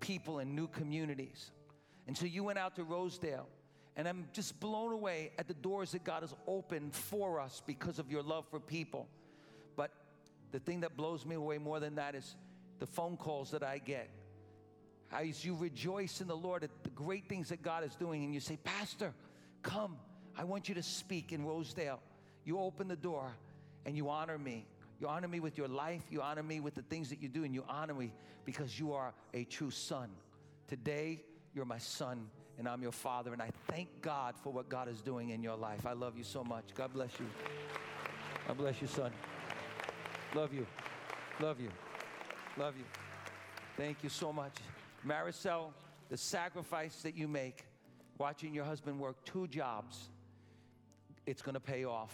[0.00, 1.50] people in new communities.
[2.06, 3.48] And so you went out to Rosedale.
[3.96, 7.98] And I'm just blown away at the doors that God has opened for us because
[7.98, 9.08] of your love for people.
[9.76, 9.90] But
[10.52, 12.36] the thing that blows me away more than that is
[12.78, 14.08] the phone calls that I get.
[15.10, 18.34] As you rejoice in the Lord at the great things that God is doing, and
[18.34, 19.14] you say, Pastor,
[19.62, 19.96] come,
[20.36, 22.00] I want you to speak in Rosedale.
[22.44, 23.32] You open the door
[23.86, 24.66] and you honor me.
[25.00, 27.44] You honor me with your life, you honor me with the things that you do,
[27.44, 28.12] and you honor me
[28.44, 30.10] because you are a true son.
[30.66, 31.22] Today,
[31.54, 33.32] you're my son and I'm your father.
[33.32, 35.86] And I thank God for what God is doing in your life.
[35.86, 36.64] I love you so much.
[36.74, 37.26] God bless you.
[38.46, 39.12] God bless you, son.
[40.34, 40.66] Love you.
[41.40, 41.70] Love you.
[42.58, 42.84] Love you.
[43.76, 44.52] Thank you so much.
[45.06, 45.66] Maricel,
[46.08, 47.64] the sacrifice that you make
[48.18, 50.08] watching your husband work two jobs,
[51.24, 52.12] it's going to pay off.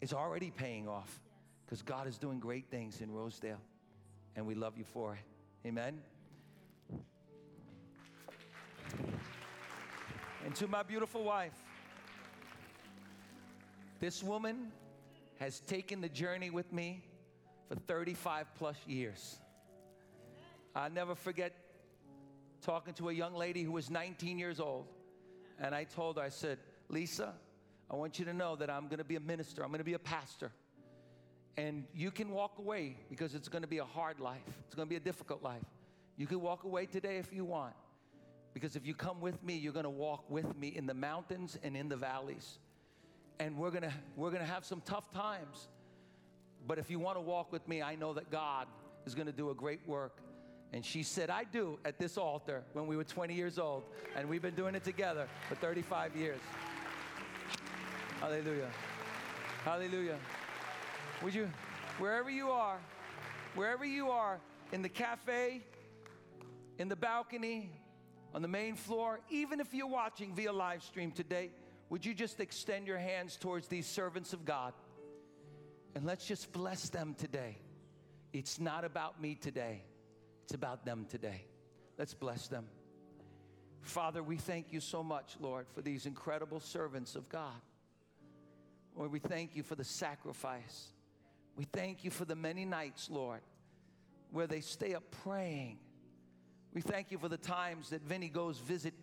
[0.00, 1.18] It's already paying off
[1.66, 3.60] because God is doing great things in Rosedale,
[4.36, 5.66] and we love you for it.
[5.66, 6.00] Amen.
[10.44, 11.58] And to my beautiful wife,
[13.98, 14.70] this woman
[15.40, 17.02] has taken the journey with me
[17.72, 19.38] for 35 plus years.
[20.74, 21.54] I'll never forget
[22.60, 24.88] talking to a young lady who was 19 years old.
[25.58, 26.58] And I told her, I said,
[26.90, 27.32] Lisa,
[27.90, 29.98] I want you to know that I'm gonna be a minister, I'm gonna be a
[29.98, 30.52] pastor.
[31.56, 34.96] And you can walk away because it's gonna be a hard life, it's gonna be
[34.96, 35.64] a difficult life.
[36.18, 37.74] You can walk away today if you want.
[38.52, 41.58] Because if you come with me, you're going to walk with me in the mountains
[41.62, 42.58] and in the valleys.
[43.40, 45.68] And we're going to we're going to have some tough times.
[46.66, 48.66] But if you want to walk with me, I know that God
[49.06, 50.18] is going to do a great work.
[50.72, 53.84] And she said, I do at this altar when we were 20 years old.
[54.16, 56.40] And we've been doing it together for 35 years.
[58.20, 58.70] Hallelujah.
[59.64, 60.16] Hallelujah.
[61.22, 61.50] Would you,
[61.98, 62.78] wherever you are,
[63.54, 64.40] wherever you are,
[64.72, 65.60] in the cafe,
[66.78, 67.70] in the balcony,
[68.34, 71.50] on the main floor, even if you're watching via live stream today,
[71.90, 74.72] would you just extend your hands towards these servants of God?
[75.94, 77.58] And let's just bless them today.
[78.32, 79.82] It's not about me today,
[80.44, 81.44] it's about them today.
[81.98, 82.64] Let's bless them.
[83.82, 87.60] Father, we thank you so much, Lord, for these incredible servants of God.
[88.96, 90.92] Lord, we thank you for the sacrifice.
[91.56, 93.40] We thank you for the many nights, Lord,
[94.30, 95.78] where they stay up praying
[96.74, 98.94] we thank you for the times that Vinny goes visit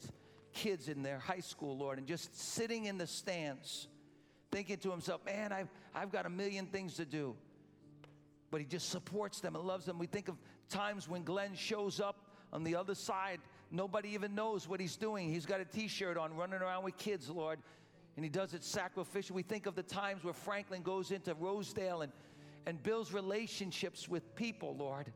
[0.53, 3.87] kids in their high school, Lord, and just sitting in the stands,
[4.51, 7.35] thinking to himself, man, I've, I've got a million things to do.
[8.51, 9.99] But he just supports them and loves them.
[9.99, 10.37] We think of
[10.69, 12.15] times when Glenn shows up
[12.51, 13.39] on the other side,
[13.69, 15.31] nobody even knows what he's doing.
[15.31, 17.59] He's got a t shirt on, running around with kids, Lord,
[18.15, 19.35] and he does it sacrificial.
[19.35, 22.11] We think of the times where Franklin goes into Rosedale and,
[22.65, 25.11] and builds relationships with people, Lord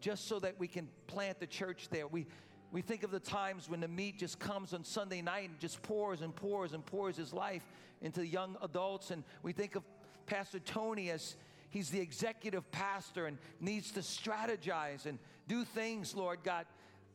[0.00, 2.06] just so that we can plant the church there.
[2.06, 2.26] We,
[2.72, 5.82] we think of the times when the meat just comes on Sunday night and just
[5.82, 7.62] pours and pours and pours his life
[8.02, 9.10] into the young adults.
[9.10, 9.82] And we think of
[10.26, 11.36] Pastor Tony as
[11.70, 16.66] he's the executive pastor and needs to strategize and do things, Lord God,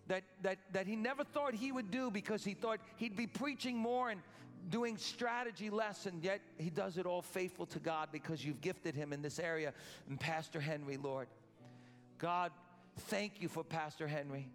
[0.08, 3.78] that, that, that he never thought he would do because he thought he'd be preaching
[3.78, 4.22] more and
[4.70, 8.96] doing strategy less, and yet he does it all faithful to God because you've gifted
[8.96, 9.74] him in this area.
[10.10, 11.28] And Pastor Henry, Lord,
[12.18, 12.52] God,
[12.98, 14.48] Thank you for Pastor Henry.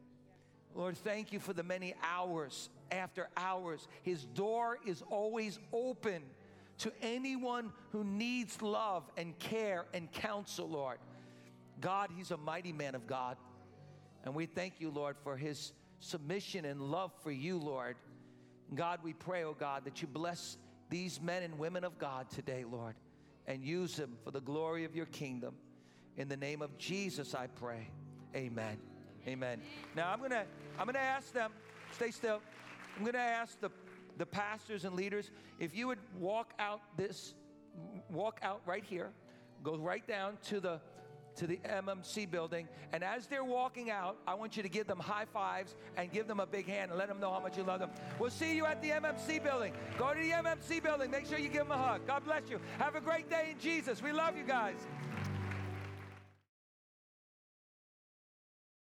[0.79, 3.89] Lord, thank you for the many hours after hours.
[4.05, 6.23] His door is always open
[6.79, 10.99] to anyone who needs love and care and counsel, Lord.
[11.81, 13.37] God, he's a mighty man of God.
[14.23, 17.97] And we thank you, Lord, for his submission and love for you, Lord.
[18.73, 20.59] God, we pray, oh God, that you bless
[20.91, 22.95] these men and women of God today, Lord,
[23.49, 25.57] and use them for the glory of your kingdom.
[26.17, 27.89] In the name of Jesus, I pray.
[28.37, 28.88] Amen.
[29.29, 29.61] Amen.
[29.95, 30.45] Now I'm gonna
[30.79, 31.53] I'm gonna ask them,
[31.93, 32.41] stay still.
[32.97, 33.71] I'm gonna ask the
[34.17, 37.35] the pastors and leaders if you would walk out this,
[38.11, 39.11] walk out right here,
[39.63, 40.81] go right down to the
[41.37, 42.69] to the MMC building.
[42.93, 46.27] And as they're walking out, I want you to give them high fives and give
[46.27, 47.91] them a big hand and let them know how much you love them.
[48.19, 49.75] We'll see you at the MMC building.
[49.99, 51.11] Go to the MMC building.
[51.11, 52.07] Make sure you give them a hug.
[52.07, 52.59] God bless you.
[52.79, 54.03] Have a great day in Jesus.
[54.03, 54.79] We love you guys.